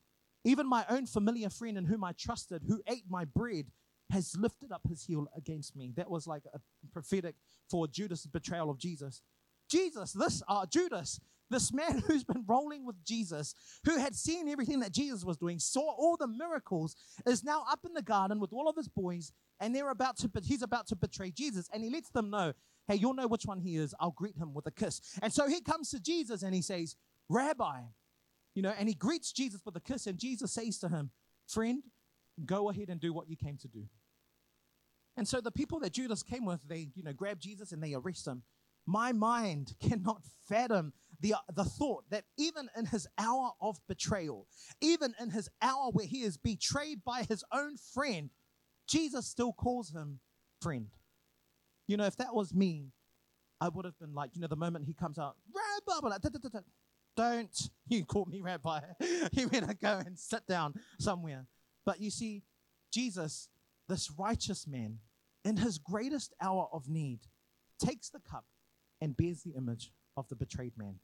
Even 0.44 0.68
my 0.68 0.84
own 0.90 1.06
familiar 1.06 1.50
friend 1.50 1.78
in 1.78 1.86
whom 1.86 2.04
I 2.04 2.12
trusted, 2.12 2.64
who 2.68 2.82
ate 2.90 3.06
my 3.08 3.24
bread, 3.24 3.68
has 4.12 4.36
lifted 4.38 4.72
up 4.72 4.82
his 4.88 5.04
heel 5.04 5.28
against 5.36 5.76
me. 5.76 5.94
That 5.96 6.10
was 6.10 6.28
like 6.28 6.44
a 6.54 6.60
prophetic 6.92 7.36
for 7.70 7.88
Judas' 7.88 8.26
betrayal 8.26 8.70
of 8.70 8.78
Jesus. 8.78 9.22
Jesus, 9.70 10.14
this 10.14 10.44
uh, 10.48 10.66
Judas, 10.66 11.20
this 11.50 11.74
man 11.74 12.00
who's 12.08 12.24
been 12.24 12.44
rolling 12.48 12.86
with 12.86 13.04
Jesus, 13.04 13.56
who 13.86 13.98
had 13.98 14.16
seen 14.16 14.48
everything 14.48 14.80
that 14.82 14.92
Jesus 14.92 15.24
was 15.24 15.38
doing, 15.38 15.60
saw 15.60 15.92
all 15.96 16.18
the 16.18 16.28
miracles, 16.28 16.96
is 17.26 17.44
now 17.44 17.66
up 17.70 17.80
in 17.86 17.94
the 17.94 18.02
garden 18.02 18.40
with 18.40 18.54
all 18.54 18.70
of 18.70 18.76
his 18.76 18.88
boys, 18.88 19.32
and 19.60 19.76
they're 19.76 19.90
about 19.90 20.18
to, 20.18 20.30
he's 20.44 20.62
about 20.62 20.88
to 20.88 20.96
betray 20.96 21.32
Jesus, 21.32 21.70
and 21.74 21.84
he 21.84 21.90
lets 21.90 22.10
them 22.10 22.30
know, 22.30 22.54
hey, 22.88 22.96
you'll 22.96 23.14
know 23.14 23.28
which 23.28 23.46
one 23.46 23.60
he 23.60 23.78
is. 23.78 23.96
I'll 24.00 24.12
greet 24.12 24.38
him 24.38 24.54
with 24.54 24.68
a 24.68 24.72
kiss. 24.72 25.02
And 25.22 25.34
so 25.34 25.48
he 25.48 25.62
comes 25.62 25.90
to 25.92 26.00
Jesus 26.00 26.44
and 26.44 26.54
he 26.54 26.62
says, 26.62 26.96
Rabbi, 27.30 27.80
you 28.54 28.62
know, 28.62 28.74
and 28.78 28.88
he 28.88 28.94
greets 28.94 29.32
Jesus 29.32 29.62
with 29.66 29.76
a 29.76 29.82
kiss, 29.82 30.08
and 30.08 30.18
Jesus 30.18 30.54
says 30.54 30.78
to 30.80 30.90
him, 30.90 31.10
friend, 31.48 31.84
go 32.44 32.70
ahead 32.70 32.90
and 32.90 33.00
do 33.00 33.14
what 33.14 33.30
you 33.30 33.36
came 33.36 33.58
to 33.58 33.68
do. 33.68 33.84
And 35.18 35.28
so 35.28 35.40
the 35.40 35.52
people 35.52 35.80
that 35.80 35.94
Judas 35.94 36.24
came 36.24 36.46
with, 36.46 36.62
they, 36.68 36.90
you 36.94 37.04
know, 37.04 37.14
grab 37.14 37.40
Jesus 37.40 37.72
and 37.72 37.82
they 37.82 37.94
arrest 37.94 38.28
him. 38.28 38.44
My 38.86 39.12
mind 39.14 39.76
cannot 39.82 40.22
fathom 40.48 40.94
the, 41.22 41.36
uh, 41.36 41.38
the 41.54 41.64
thought 41.64 42.04
that 42.10 42.26
even 42.38 42.70
in 42.78 42.86
his 42.86 43.08
hour 43.18 43.52
of 43.62 43.80
betrayal, 43.88 44.48
even 44.82 45.14
in 45.20 45.30
his 45.30 45.50
hour 45.62 45.90
where 45.92 46.06
he 46.06 46.24
is 46.24 46.38
betrayed 46.38 47.04
by 47.06 47.24
his 47.24 47.44
own 47.54 47.78
friend, 47.78 48.30
Jesus 48.88 49.26
still 49.26 49.54
calls 49.54 49.92
him 49.92 50.20
friend. 50.62 50.88
You 51.88 51.98
know, 51.98 52.06
if 52.06 52.18
that 52.18 52.36
was 52.36 52.54
me, 52.54 52.92
I 53.62 53.70
would 53.70 53.86
have 53.86 53.98
been 54.00 54.14
like, 54.14 54.32
you 54.34 54.42
know, 54.42 54.48
the 54.48 54.56
moment 54.56 54.86
he 54.86 54.94
comes 54.94 55.18
out, 55.18 55.38
Rabbi, 55.54 56.08
like, 56.10 56.22
don't 57.16 57.70
you 57.88 58.06
call 58.06 58.26
me 58.26 58.42
rabbi. 58.42 58.82
you 59.32 59.48
better 59.48 59.74
go 59.82 60.02
and 60.06 60.18
sit 60.18 60.46
down 60.48 60.74
somewhere. 61.00 61.46
But 61.86 62.02
you 62.02 62.10
see, 62.10 62.44
Jesus, 62.92 63.50
this 63.88 64.12
righteous 64.18 64.68
man, 64.68 65.00
in 65.44 65.58
his 65.58 65.78
greatest 65.78 66.34
hour 66.42 66.68
of 66.72 66.90
need, 66.90 67.20
takes 67.80 68.10
the 68.10 68.20
cup 68.20 68.46
and 69.02 69.16
bears 69.16 69.44
the 69.44 69.52
image 69.52 69.92
of 70.18 70.28
the 70.30 70.36
betrayed 70.36 70.74
man. 70.78 70.96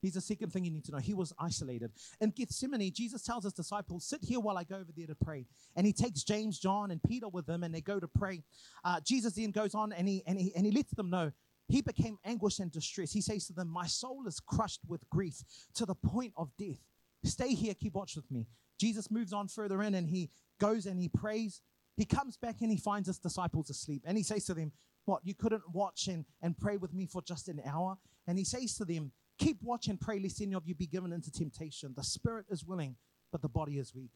Here's 0.00 0.14
the 0.14 0.20
second 0.20 0.52
thing 0.52 0.64
you 0.64 0.70
need 0.70 0.84
to 0.84 0.92
know. 0.92 0.98
He 0.98 1.14
was 1.14 1.32
isolated. 1.38 1.90
In 2.20 2.30
Gethsemane, 2.30 2.92
Jesus 2.92 3.22
tells 3.22 3.44
his 3.44 3.54
disciples, 3.54 4.04
Sit 4.04 4.20
here 4.22 4.40
while 4.40 4.58
I 4.58 4.64
go 4.64 4.76
over 4.76 4.92
there 4.94 5.06
to 5.06 5.14
pray. 5.14 5.46
And 5.74 5.86
he 5.86 5.92
takes 5.92 6.22
James, 6.22 6.58
John, 6.58 6.90
and 6.90 7.02
Peter 7.02 7.28
with 7.28 7.48
him, 7.48 7.64
and 7.64 7.74
they 7.74 7.80
go 7.80 7.98
to 7.98 8.06
pray. 8.06 8.42
Uh, 8.84 9.00
Jesus 9.00 9.34
then 9.34 9.50
goes 9.50 9.74
on 9.74 9.92
and 9.92 10.06
he, 10.06 10.22
and, 10.26 10.38
he, 10.38 10.52
and 10.54 10.66
he 10.66 10.72
lets 10.72 10.92
them 10.92 11.10
know 11.10 11.32
he 11.68 11.80
became 11.82 12.18
anguished 12.24 12.60
and 12.60 12.70
distressed. 12.70 13.14
He 13.14 13.20
says 13.20 13.46
to 13.46 13.52
them, 13.52 13.68
My 13.68 13.86
soul 13.86 14.24
is 14.26 14.38
crushed 14.38 14.80
with 14.86 15.08
grief 15.10 15.42
to 15.74 15.86
the 15.86 15.94
point 15.94 16.32
of 16.36 16.50
death. 16.56 16.78
Stay 17.24 17.54
here, 17.54 17.74
keep 17.74 17.94
watch 17.94 18.14
with 18.14 18.30
me. 18.30 18.46
Jesus 18.78 19.10
moves 19.10 19.32
on 19.32 19.48
further 19.48 19.82
in 19.82 19.94
and 19.94 20.08
he 20.08 20.30
goes 20.60 20.86
and 20.86 21.00
he 21.00 21.08
prays. 21.08 21.60
He 21.96 22.04
comes 22.04 22.36
back 22.36 22.56
and 22.60 22.70
he 22.70 22.76
finds 22.76 23.08
his 23.08 23.18
disciples 23.18 23.70
asleep. 23.70 24.02
And 24.06 24.16
he 24.16 24.22
says 24.22 24.44
to 24.46 24.54
them, 24.54 24.72
What, 25.04 25.22
you 25.24 25.34
couldn't 25.34 25.62
watch 25.72 26.08
and, 26.08 26.24
and 26.42 26.56
pray 26.58 26.76
with 26.76 26.92
me 26.92 27.06
for 27.06 27.22
just 27.22 27.48
an 27.48 27.60
hour? 27.66 27.96
And 28.26 28.38
he 28.38 28.44
says 28.44 28.76
to 28.76 28.84
them, 28.84 29.12
Keep 29.38 29.62
watch 29.62 29.88
and 29.88 30.00
pray, 30.00 30.18
lest 30.18 30.40
any 30.40 30.54
of 30.54 30.66
you 30.66 30.74
be 30.74 30.86
given 30.86 31.12
into 31.12 31.30
temptation. 31.30 31.92
The 31.94 32.04
spirit 32.04 32.46
is 32.50 32.64
willing, 32.64 32.96
but 33.32 33.42
the 33.42 33.48
body 33.48 33.78
is 33.78 33.94
weak. 33.94 34.10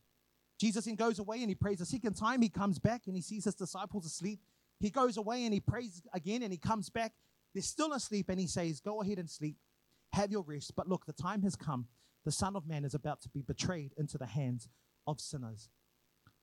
Jesus 0.59 0.85
then 0.85 0.95
goes 0.95 1.19
away 1.19 1.41
and 1.41 1.49
he 1.49 1.55
prays 1.55 1.81
a 1.81 1.87
second 1.87 2.15
time. 2.15 2.43
He 2.43 2.51
comes 2.51 2.79
back 2.79 3.03
and 3.07 3.17
he 3.17 3.23
sees 3.23 3.45
his 3.45 3.55
disciples 3.55 4.05
asleep. 4.05 4.41
He 4.79 4.91
goes 4.91 5.17
away 5.17 5.45
and 5.45 5.55
he 5.55 5.61
prays 5.61 6.03
again 6.13 6.43
and 6.43 6.53
he 6.53 6.59
comes 6.59 6.91
back. 6.91 7.13
They're 7.55 7.63
still 7.63 7.93
asleep 7.93 8.29
and 8.29 8.39
he 8.39 8.47
says, 8.47 8.81
Go 8.81 9.01
ahead 9.01 9.19
and 9.19 9.29
sleep. 9.29 9.57
Have 10.13 10.31
your 10.31 10.43
rest. 10.43 10.75
But 10.77 10.89
look, 10.89 11.07
the 11.07 11.13
time 11.13 11.43
has 11.43 11.57
come. 11.57 11.87
The 12.25 12.33
Son 12.33 12.57
of 12.57 12.67
Man 12.67 12.85
is 12.85 12.95
about 12.95 13.21
to 13.23 13.29
be 13.29 13.43
betrayed 13.43 13.93
into 13.97 14.19
the 14.19 14.27
hands 14.27 14.69
of 15.07 15.21
sinners. 15.21 15.69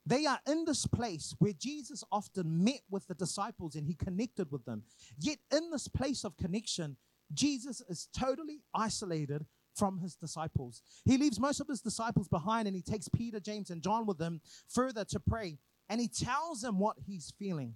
They 0.06 0.26
are 0.26 0.40
in 0.48 0.64
this 0.66 0.88
place 0.88 1.36
where 1.40 1.54
Jesus 1.54 2.04
often 2.12 2.64
met 2.64 2.82
with 2.90 3.08
the 3.08 3.14
disciples 3.14 3.76
and 3.76 3.86
he 3.86 3.94
connected 3.94 4.52
with 4.52 4.64
them. 4.64 4.84
Yet, 5.20 5.40
in 5.52 5.70
this 5.70 5.90
place 5.90 6.24
of 6.24 6.38
connection, 6.38 6.96
Jesus 7.34 7.82
is 7.90 8.08
totally 8.18 8.62
isolated 8.74 9.46
from 9.76 10.00
his 10.00 10.16
disciples. 10.16 10.82
He 11.06 11.18
leaves 11.18 11.40
most 11.40 11.60
of 11.60 11.68
his 11.68 11.82
disciples 11.82 12.28
behind 12.30 12.68
and 12.68 12.76
he 12.76 12.82
takes 12.82 13.10
Peter, 13.10 13.40
James, 13.40 13.70
and 13.70 13.84
John 13.84 14.06
with 14.06 14.20
him 14.20 14.42
further 14.70 15.04
to 15.06 15.20
pray. 15.20 15.60
And 15.90 16.02
he 16.02 16.08
tells 16.08 16.62
them 16.62 16.80
what 16.80 16.98
he's 17.06 17.34
feeling. 17.38 17.76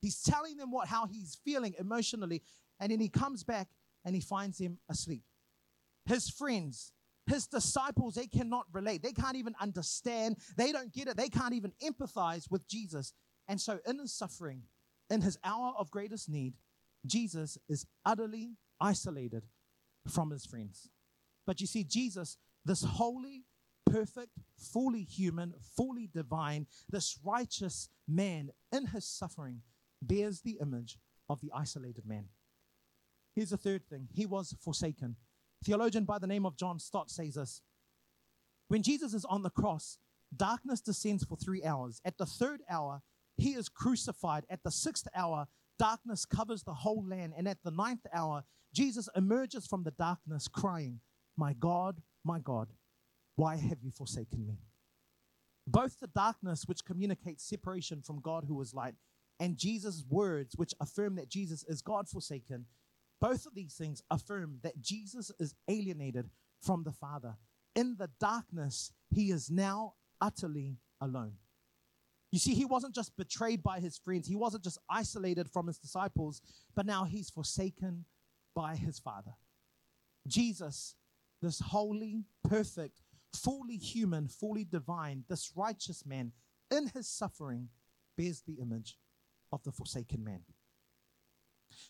He's 0.00 0.22
telling 0.22 0.56
them 0.56 0.70
what 0.70 0.88
how 0.88 1.06
he's 1.06 1.38
feeling 1.44 1.74
emotionally. 1.78 2.42
And 2.80 2.90
then 2.90 3.00
he 3.00 3.08
comes 3.08 3.44
back 3.44 3.68
and 4.04 4.14
he 4.14 4.20
finds 4.20 4.58
them 4.58 4.78
asleep. 4.88 5.22
His 6.06 6.28
friends, 6.28 6.92
his 7.26 7.46
disciples, 7.46 8.14
they 8.14 8.26
cannot 8.26 8.66
relate. 8.72 9.02
They 9.02 9.12
can't 9.12 9.36
even 9.36 9.54
understand. 9.60 10.36
They 10.56 10.72
don't 10.72 10.92
get 10.92 11.08
it. 11.08 11.16
They 11.16 11.28
can't 11.28 11.54
even 11.54 11.72
empathize 11.82 12.50
with 12.50 12.66
Jesus. 12.68 13.12
And 13.48 13.60
so, 13.60 13.78
in 13.86 13.98
his 13.98 14.12
suffering, 14.12 14.62
in 15.10 15.20
his 15.20 15.38
hour 15.44 15.74
of 15.78 15.90
greatest 15.90 16.28
need, 16.28 16.54
Jesus 17.06 17.58
is 17.68 17.86
utterly 18.04 18.56
isolated 18.80 19.44
from 20.08 20.30
his 20.30 20.46
friends. 20.46 20.88
But 21.46 21.60
you 21.60 21.66
see, 21.66 21.84
Jesus, 21.84 22.36
this 22.64 22.82
holy, 22.82 23.44
perfect, 23.86 24.38
fully 24.56 25.02
human, 25.02 25.54
fully 25.76 26.08
divine, 26.12 26.66
this 26.88 27.18
righteous 27.24 27.88
man 28.08 28.50
in 28.72 28.86
his 28.86 29.04
suffering 29.04 29.62
bears 30.00 30.40
the 30.40 30.58
image 30.60 30.98
of 31.28 31.40
the 31.40 31.50
isolated 31.54 32.06
man. 32.06 32.26
Here's 33.34 33.50
the 33.50 33.56
third 33.56 33.88
thing 33.88 34.08
he 34.12 34.26
was 34.26 34.54
forsaken. 34.60 35.16
Theologian 35.64 36.04
by 36.04 36.18
the 36.18 36.26
name 36.26 36.44
of 36.44 36.56
John 36.56 36.78
Stott 36.78 37.10
says 37.10 37.34
this 37.34 37.62
When 38.68 38.82
Jesus 38.82 39.14
is 39.14 39.24
on 39.24 39.42
the 39.42 39.50
cross, 39.50 39.98
darkness 40.36 40.80
descends 40.80 41.24
for 41.24 41.36
three 41.36 41.64
hours. 41.64 42.00
At 42.04 42.18
the 42.18 42.26
third 42.26 42.62
hour, 42.68 43.02
he 43.36 43.50
is 43.50 43.68
crucified. 43.68 44.44
At 44.50 44.62
the 44.62 44.70
sixth 44.70 45.06
hour, 45.14 45.46
darkness 45.78 46.24
covers 46.24 46.62
the 46.62 46.74
whole 46.74 47.04
land. 47.06 47.34
And 47.36 47.48
at 47.48 47.62
the 47.64 47.70
ninth 47.70 48.06
hour, 48.12 48.44
Jesus 48.74 49.08
emerges 49.16 49.66
from 49.66 49.84
the 49.84 49.90
darkness 49.92 50.48
crying, 50.48 51.00
My 51.36 51.52
God, 51.52 52.02
my 52.24 52.38
God, 52.38 52.68
why 53.36 53.56
have 53.56 53.78
you 53.82 53.90
forsaken 53.90 54.46
me? 54.46 54.58
Both 55.66 56.00
the 56.00 56.08
darkness, 56.08 56.64
which 56.66 56.84
communicates 56.84 57.48
separation 57.48 58.02
from 58.02 58.20
God 58.20 58.44
who 58.48 58.60
is 58.60 58.74
light, 58.74 58.94
and 59.38 59.56
Jesus' 59.56 60.04
words, 60.08 60.54
which 60.56 60.74
affirm 60.80 61.16
that 61.16 61.28
Jesus 61.28 61.64
is 61.64 61.82
God 61.82 62.08
forsaken, 62.08 62.66
both 63.22 63.46
of 63.46 63.54
these 63.54 63.74
things 63.74 64.02
affirm 64.10 64.58
that 64.64 64.82
Jesus 64.82 65.30
is 65.38 65.54
alienated 65.68 66.28
from 66.60 66.82
the 66.82 66.90
Father. 66.90 67.36
In 67.76 67.94
the 67.96 68.10
darkness, 68.18 68.90
he 69.14 69.30
is 69.30 69.48
now 69.48 69.94
utterly 70.20 70.78
alone. 71.00 71.34
You 72.32 72.40
see, 72.40 72.52
he 72.52 72.64
wasn't 72.64 72.96
just 72.96 73.16
betrayed 73.16 73.62
by 73.62 73.78
his 73.78 73.96
friends, 73.96 74.26
he 74.26 74.34
wasn't 74.34 74.64
just 74.64 74.78
isolated 74.90 75.48
from 75.48 75.68
his 75.68 75.78
disciples, 75.78 76.42
but 76.74 76.84
now 76.84 77.04
he's 77.04 77.30
forsaken 77.30 78.06
by 78.56 78.74
his 78.74 78.98
Father. 78.98 79.34
Jesus, 80.26 80.96
this 81.40 81.60
holy, 81.60 82.24
perfect, 82.48 83.02
fully 83.32 83.76
human, 83.76 84.26
fully 84.26 84.64
divine, 84.64 85.22
this 85.28 85.52
righteous 85.54 86.04
man, 86.04 86.32
in 86.72 86.88
his 86.88 87.06
suffering, 87.06 87.68
bears 88.16 88.42
the 88.42 88.54
image 88.54 88.98
of 89.52 89.62
the 89.62 89.70
forsaken 89.70 90.24
man. 90.24 90.40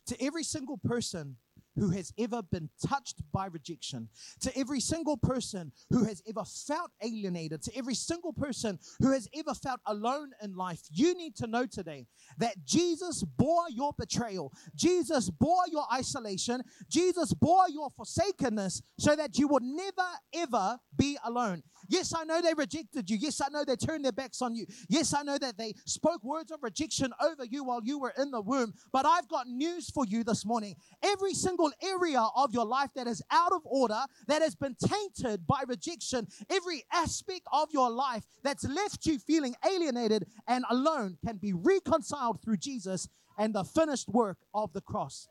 To 0.07 0.23
every 0.23 0.45
single 0.45 0.79
person 0.79 1.37
who 1.76 1.90
has 1.90 2.12
ever 2.18 2.42
been 2.42 2.68
touched 2.87 3.22
by 3.32 3.46
rejection, 3.46 4.08
to 4.40 4.56
every 4.56 4.80
single 4.80 5.16
person 5.16 5.72
who 5.90 6.04
has 6.04 6.22
ever 6.28 6.44
felt 6.44 6.90
alienated, 7.02 7.62
to 7.62 7.76
every 7.76 7.94
single 7.94 8.32
person 8.32 8.78
who 9.00 9.12
has 9.12 9.28
ever 9.35 9.54
felt 9.54 9.80
alone 9.87 10.30
in 10.42 10.54
life, 10.54 10.80
you 10.90 11.14
need 11.14 11.35
to 11.37 11.46
know 11.46 11.66
today 11.66 12.06
that 12.38 12.64
Jesus 12.64 13.22
bore 13.22 13.68
your 13.70 13.92
betrayal, 13.98 14.52
Jesus 14.74 15.30
bore 15.30 15.64
your 15.70 15.85
isolation, 15.92 16.62
Jesus 16.88 17.32
bore 17.35 17.68
your 17.68 17.90
forsakenness 17.90 18.82
so 18.98 19.16
that 19.16 19.38
you 19.38 19.48
would 19.48 19.62
never 19.62 20.08
ever 20.35 20.78
be 20.96 21.16
alone. 21.24 21.62
Yes, 21.88 22.14
I 22.16 22.24
know 22.24 22.40
they 22.40 22.54
rejected 22.54 23.11
you. 23.11 23.16
Yes, 23.16 23.40
I 23.40 23.48
know 23.48 23.64
they 23.64 23.76
turned 23.76 24.04
their 24.04 24.12
backs 24.12 24.40
on 24.40 24.54
you. 24.54 24.66
Yes, 24.88 25.14
I 25.14 25.22
know 25.22 25.38
that 25.38 25.58
they 25.58 25.74
spoke 25.85 26.22
words 26.22 26.50
of 26.50 26.62
rejection 26.62 27.12
over 27.20 27.44
you 27.44 27.64
while 27.64 27.80
you 27.82 27.98
were 27.98 28.12
in 28.16 28.30
the 28.30 28.40
womb. 28.40 28.72
But 28.92 29.06
I've 29.06 29.28
got 29.28 29.48
news 29.48 29.90
for 29.90 30.04
you 30.06 30.24
this 30.24 30.44
morning. 30.44 30.76
Every 31.02 31.35
single 31.35 31.62
area 31.83 32.27
of 32.35 32.53
your 32.53 32.64
life 32.64 32.90
that 32.94 33.07
is 33.07 33.22
out 33.31 33.53
of 33.53 33.62
order, 33.64 34.01
that 34.27 34.42
has 34.42 34.55
been 34.55 34.75
tainted 34.75 35.46
by 35.46 35.62
rejection, 35.66 36.27
every 36.51 36.85
aspect 36.92 37.42
of 37.53 37.68
your 37.72 37.90
life 37.90 38.25
that's 38.42 38.64
left 38.64 39.07
you 39.07 39.18
feeling 39.18 39.55
alienated 39.64 40.27
and 40.48 40.64
alone 40.70 41.18
can 41.25 41.37
be 41.37 41.53
reconciled 41.53 42.42
through 42.42 42.57
Jesus 42.57 43.09
and 43.38 43.55
the 43.55 43.64
finished 43.64 44.09
work 44.09 44.38
of 44.55 44.72
the 44.72 44.81
cross. 44.81 45.29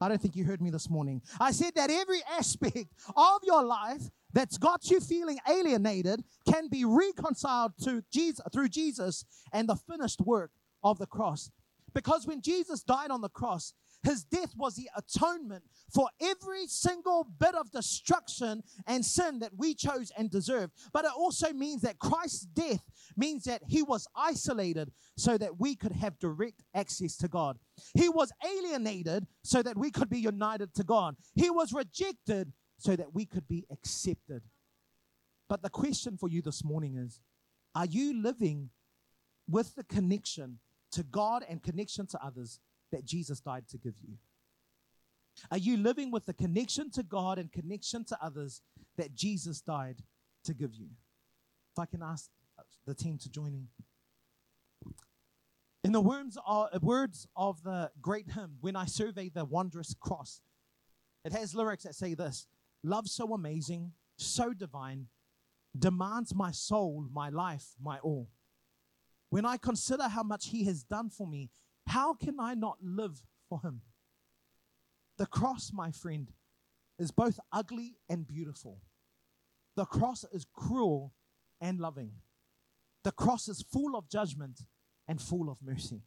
I 0.00 0.08
don't 0.08 0.20
think 0.20 0.36
you 0.36 0.44
heard 0.44 0.60
me 0.60 0.70
this 0.70 0.90
morning. 0.90 1.22
I 1.40 1.52
said 1.52 1.74
that 1.76 1.90
every 1.90 2.20
aspect 2.30 2.92
of 3.16 3.40
your 3.44 3.64
life 3.64 4.02
that's 4.32 4.58
got 4.58 4.90
you 4.90 5.00
feeling 5.00 5.38
alienated 5.48 6.22
can 6.46 6.68
be 6.68 6.84
reconciled 6.84 7.72
to 7.84 8.02
Jesus 8.12 8.44
through 8.52 8.68
Jesus 8.68 9.24
and 9.52 9.68
the 9.68 9.76
finished 9.76 10.20
work 10.20 10.50
of 10.84 10.98
the 10.98 11.06
cross. 11.06 11.50
Because 11.94 12.26
when 12.26 12.42
Jesus 12.42 12.82
died 12.82 13.10
on 13.10 13.22
the 13.22 13.30
cross, 13.30 13.72
his 14.06 14.22
death 14.22 14.54
was 14.56 14.76
the 14.76 14.88
atonement 14.96 15.64
for 15.92 16.08
every 16.22 16.68
single 16.68 17.26
bit 17.40 17.56
of 17.56 17.72
destruction 17.72 18.62
and 18.86 19.04
sin 19.04 19.40
that 19.40 19.50
we 19.56 19.74
chose 19.74 20.12
and 20.16 20.30
deserved. 20.30 20.72
But 20.92 21.04
it 21.04 21.10
also 21.16 21.52
means 21.52 21.82
that 21.82 21.98
Christ's 21.98 22.46
death 22.46 22.84
means 23.16 23.44
that 23.44 23.62
he 23.66 23.82
was 23.82 24.06
isolated 24.14 24.92
so 25.16 25.36
that 25.38 25.58
we 25.58 25.74
could 25.74 25.90
have 25.90 26.20
direct 26.20 26.62
access 26.72 27.16
to 27.16 27.26
God. 27.26 27.58
He 27.94 28.08
was 28.08 28.30
alienated 28.44 29.26
so 29.42 29.60
that 29.62 29.76
we 29.76 29.90
could 29.90 30.08
be 30.08 30.20
united 30.20 30.72
to 30.74 30.84
God. 30.84 31.16
He 31.34 31.50
was 31.50 31.72
rejected 31.72 32.52
so 32.78 32.94
that 32.94 33.12
we 33.12 33.26
could 33.26 33.48
be 33.48 33.66
accepted. 33.72 34.42
But 35.48 35.62
the 35.62 35.70
question 35.70 36.16
for 36.16 36.28
you 36.28 36.42
this 36.42 36.62
morning 36.62 36.94
is 36.96 37.20
Are 37.74 37.86
you 37.86 38.22
living 38.22 38.70
with 39.48 39.74
the 39.74 39.84
connection 39.84 40.60
to 40.92 41.02
God 41.02 41.44
and 41.48 41.60
connection 41.60 42.06
to 42.06 42.24
others 42.24 42.60
that 42.92 43.04
Jesus 43.04 43.40
died 43.40 43.68
to 43.68 43.78
give 43.78 43.94
you? 44.02 44.14
Are 45.50 45.58
you 45.58 45.76
living 45.76 46.10
with 46.10 46.26
the 46.26 46.32
connection 46.32 46.90
to 46.92 47.02
God 47.02 47.38
and 47.38 47.52
connection 47.52 48.04
to 48.04 48.18
others 48.22 48.62
that 48.96 49.14
Jesus 49.14 49.60
died 49.60 50.02
to 50.44 50.54
give 50.54 50.74
you? 50.74 50.88
If 51.72 51.78
I 51.78 51.86
can 51.86 52.02
ask 52.02 52.30
the 52.86 52.94
team 52.94 53.18
to 53.18 53.28
join 53.28 53.52
in. 53.52 53.68
In 55.84 55.92
the 55.92 56.00
words 56.00 56.38
of 57.36 57.62
the 57.62 57.90
great 58.00 58.30
hymn, 58.32 58.56
When 58.60 58.74
I 58.76 58.86
Survey 58.86 59.28
the 59.28 59.44
Wondrous 59.44 59.94
Cross, 60.00 60.40
it 61.24 61.32
has 61.32 61.54
lyrics 61.54 61.84
that 61.84 61.94
say 61.94 62.14
this 62.14 62.46
Love 62.82 63.08
so 63.08 63.34
amazing, 63.34 63.92
so 64.16 64.52
divine, 64.52 65.06
demands 65.78 66.34
my 66.34 66.50
soul, 66.50 67.06
my 67.12 67.28
life, 67.28 67.74
my 67.80 67.98
all. 67.98 68.28
When 69.28 69.44
I 69.44 69.56
consider 69.56 70.04
how 70.04 70.22
much 70.22 70.48
He 70.48 70.64
has 70.64 70.82
done 70.82 71.10
for 71.10 71.26
me, 71.26 71.50
how 71.86 72.14
can 72.14 72.40
I 72.40 72.54
not 72.54 72.78
live 72.82 73.22
for 73.48 73.60
Him? 73.62 73.82
The 75.18 75.26
cross, 75.26 75.70
my 75.72 75.90
friend, 75.90 76.30
is 76.98 77.10
both 77.10 77.38
ugly 77.52 77.96
and 78.08 78.26
beautiful. 78.26 78.80
The 79.76 79.84
cross 79.84 80.24
is 80.32 80.46
cruel 80.52 81.12
and 81.60 81.78
loving. 81.78 82.12
The 83.04 83.12
cross 83.12 83.48
is 83.48 83.62
full 83.62 83.96
of 83.96 84.08
judgment 84.08 84.62
and 85.06 85.20
full 85.20 85.50
of 85.50 85.58
mercy. 85.62 86.02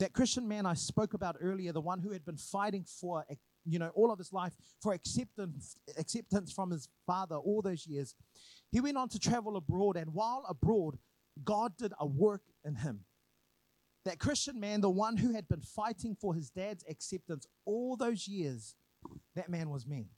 That 0.00 0.12
Christian 0.12 0.46
man 0.46 0.66
I 0.66 0.74
spoke 0.74 1.14
about 1.14 1.36
earlier, 1.40 1.72
the 1.72 1.80
one 1.80 2.00
who 2.00 2.10
had 2.10 2.24
been 2.24 2.36
fighting 2.36 2.84
for, 2.84 3.24
you 3.64 3.78
know, 3.78 3.90
all 3.94 4.10
of 4.10 4.18
his 4.18 4.32
life 4.32 4.52
for 4.82 4.92
acceptance, 4.92 5.76
acceptance 5.96 6.52
from 6.52 6.70
his 6.70 6.88
father 7.06 7.36
all 7.36 7.62
those 7.62 7.86
years, 7.86 8.14
he 8.72 8.80
went 8.80 8.96
on 8.96 9.08
to 9.10 9.18
travel 9.18 9.56
abroad. 9.56 9.96
And 9.96 10.12
while 10.12 10.44
abroad, 10.48 10.98
God 11.44 11.76
did 11.76 11.92
a 11.98 12.06
work 12.06 12.42
in 12.64 12.74
him. 12.74 13.04
That 14.04 14.18
Christian 14.18 14.60
man, 14.60 14.80
the 14.80 14.90
one 14.90 15.16
who 15.16 15.32
had 15.32 15.48
been 15.48 15.62
fighting 15.62 16.14
for 16.20 16.34
his 16.34 16.50
dad's 16.50 16.84
acceptance 16.88 17.46
all 17.64 17.96
those 17.96 18.28
years, 18.28 18.74
that 19.34 19.48
man 19.48 19.70
was 19.70 19.86
me. 19.86 20.08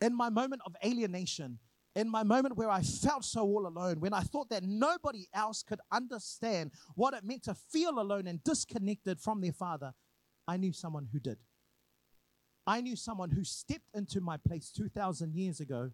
In 0.00 0.14
my 0.16 0.30
moment 0.30 0.62
of 0.64 0.74
alienation, 0.84 1.58
in 1.94 2.08
my 2.08 2.22
moment 2.22 2.56
where 2.56 2.70
I 2.70 2.82
felt 2.82 3.24
so 3.24 3.42
all 3.42 3.66
alone, 3.66 4.00
when 4.00 4.14
I 4.14 4.20
thought 4.20 4.48
that 4.50 4.62
nobody 4.62 5.26
else 5.34 5.62
could 5.62 5.80
understand 5.92 6.72
what 6.94 7.14
it 7.14 7.24
meant 7.24 7.42
to 7.44 7.54
feel 7.54 7.98
alone 7.98 8.26
and 8.26 8.42
disconnected 8.42 9.20
from 9.20 9.40
their 9.40 9.52
father, 9.52 9.92
I 10.48 10.56
knew 10.56 10.72
someone 10.72 11.08
who 11.12 11.20
did. 11.20 11.38
I 12.66 12.80
knew 12.80 12.96
someone 12.96 13.30
who 13.30 13.44
stepped 13.44 13.88
into 13.92 14.20
my 14.20 14.36
place 14.36 14.70
2,000 14.70 15.34
years 15.34 15.60
ago 15.60 15.90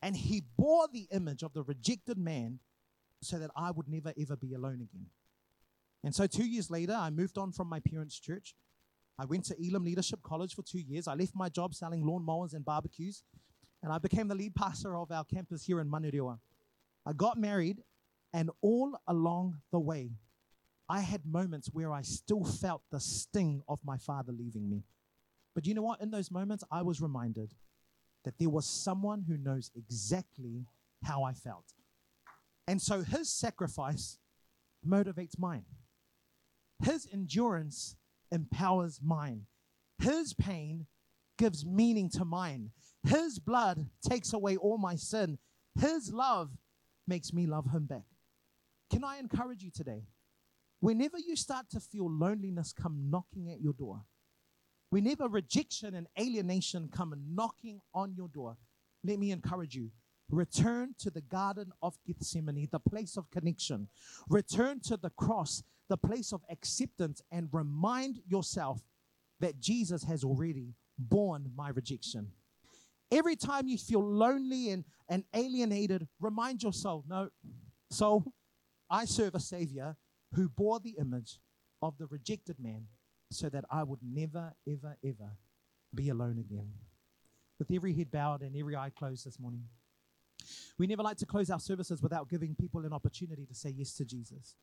and 0.00 0.16
he 0.16 0.42
bore 0.56 0.88
the 0.92 1.08
image 1.12 1.42
of 1.42 1.52
the 1.52 1.62
rejected 1.62 2.18
man 2.18 2.60
so 3.20 3.38
that 3.38 3.50
I 3.56 3.70
would 3.70 3.88
never 3.88 4.12
ever 4.18 4.36
be 4.36 4.54
alone 4.54 4.80
again. 4.82 5.06
And 6.04 6.14
so, 6.14 6.26
two 6.26 6.44
years 6.44 6.70
later, 6.70 6.94
I 6.94 7.10
moved 7.10 7.38
on 7.38 7.52
from 7.52 7.68
my 7.68 7.80
parents' 7.80 8.18
church. 8.18 8.54
I 9.18 9.24
went 9.24 9.44
to 9.46 9.56
Elim 9.64 9.84
Leadership 9.84 10.20
College 10.22 10.54
for 10.54 10.62
two 10.62 10.80
years. 10.80 11.06
I 11.06 11.14
left 11.14 11.34
my 11.34 11.48
job 11.48 11.74
selling 11.74 12.04
lawn 12.04 12.24
mowers 12.24 12.54
and 12.54 12.64
barbecues 12.64 13.22
and 13.82 13.92
I 13.92 13.98
became 13.98 14.28
the 14.28 14.34
lead 14.34 14.54
pastor 14.54 14.96
of 14.96 15.10
our 15.10 15.24
campus 15.24 15.64
here 15.64 15.80
in 15.80 15.90
Manurewa. 15.90 16.38
I 17.04 17.12
got 17.12 17.36
married, 17.36 17.82
and 18.32 18.50
all 18.60 18.96
along 19.08 19.58
the 19.72 19.80
way, 19.80 20.12
I 20.88 21.00
had 21.00 21.26
moments 21.26 21.68
where 21.72 21.92
I 21.92 22.02
still 22.02 22.44
felt 22.44 22.82
the 22.90 23.00
sting 23.00 23.62
of 23.68 23.80
my 23.84 23.96
father 23.96 24.32
leaving 24.32 24.70
me. 24.70 24.84
But 25.54 25.66
you 25.66 25.74
know 25.74 25.82
what? 25.82 26.00
In 26.00 26.10
those 26.10 26.30
moments, 26.30 26.62
I 26.70 26.82
was 26.82 27.00
reminded 27.00 27.54
that 28.24 28.38
there 28.38 28.50
was 28.50 28.66
someone 28.66 29.24
who 29.26 29.36
knows 29.36 29.70
exactly 29.74 30.66
how 31.02 31.24
I 31.24 31.32
felt. 31.32 31.72
And 32.68 32.80
so 32.80 33.02
his 33.02 33.28
sacrifice 33.28 34.18
motivates 34.86 35.38
mine, 35.38 35.64
his 36.82 37.08
endurance 37.12 37.96
empowers 38.30 39.00
mine, 39.02 39.46
his 39.98 40.34
pain 40.34 40.86
gives 41.38 41.64
meaning 41.64 42.08
to 42.10 42.24
mine. 42.24 42.70
His 43.04 43.38
blood 43.38 43.86
takes 44.08 44.32
away 44.32 44.56
all 44.56 44.78
my 44.78 44.96
sin. 44.96 45.38
His 45.78 46.12
love 46.12 46.50
makes 47.06 47.32
me 47.32 47.46
love 47.46 47.70
him 47.70 47.86
back. 47.86 48.04
Can 48.90 49.04
I 49.04 49.18
encourage 49.18 49.62
you 49.62 49.70
today? 49.70 50.04
Whenever 50.80 51.18
you 51.18 51.36
start 51.36 51.70
to 51.70 51.80
feel 51.80 52.10
loneliness 52.10 52.72
come 52.72 53.08
knocking 53.10 53.50
at 53.50 53.60
your 53.60 53.72
door, 53.72 54.02
whenever 54.90 55.28
rejection 55.28 55.94
and 55.94 56.06
alienation 56.18 56.88
come 56.92 57.14
knocking 57.34 57.80
on 57.94 58.14
your 58.16 58.28
door, 58.28 58.56
let 59.04 59.18
me 59.18 59.30
encourage 59.30 59.74
you. 59.74 59.90
Return 60.30 60.94
to 60.98 61.10
the 61.10 61.20
Garden 61.20 61.72
of 61.82 61.98
Gethsemane, 62.06 62.68
the 62.70 62.80
place 62.80 63.16
of 63.16 63.30
connection. 63.30 63.88
Return 64.28 64.80
to 64.80 64.96
the 64.96 65.10
cross, 65.10 65.62
the 65.88 65.96
place 65.96 66.32
of 66.32 66.42
acceptance, 66.50 67.20
and 67.30 67.48
remind 67.52 68.20
yourself 68.26 68.80
that 69.40 69.60
Jesus 69.60 70.04
has 70.04 70.24
already 70.24 70.74
borne 70.98 71.50
my 71.54 71.68
rejection. 71.70 72.28
Every 73.10 73.36
time 73.36 73.68
you 73.68 73.76
feel 73.76 74.02
lonely 74.02 74.70
and, 74.70 74.84
and 75.08 75.24
alienated, 75.34 76.08
remind 76.20 76.62
yourself 76.62 77.04
no, 77.08 77.28
so 77.90 78.24
I 78.88 79.04
serve 79.04 79.34
a 79.34 79.40
Savior 79.40 79.96
who 80.34 80.48
bore 80.48 80.80
the 80.80 80.96
image 80.98 81.40
of 81.82 81.98
the 81.98 82.06
rejected 82.06 82.56
man 82.58 82.86
so 83.30 83.48
that 83.48 83.64
I 83.70 83.82
would 83.82 84.00
never, 84.02 84.54
ever, 84.66 84.96
ever 85.04 85.36
be 85.94 86.08
alone 86.08 86.38
again. 86.38 86.70
With 87.58 87.70
every 87.70 87.94
head 87.94 88.10
bowed 88.10 88.42
and 88.42 88.56
every 88.56 88.76
eye 88.76 88.90
closed 88.96 89.26
this 89.26 89.38
morning, 89.38 89.64
we 90.78 90.86
never 90.86 91.02
like 91.02 91.18
to 91.18 91.26
close 91.26 91.50
our 91.50 91.60
services 91.60 92.02
without 92.02 92.28
giving 92.28 92.54
people 92.54 92.84
an 92.84 92.92
opportunity 92.92 93.46
to 93.46 93.54
say 93.54 93.70
yes 93.70 93.92
to 93.94 94.04
Jesus. 94.04 94.56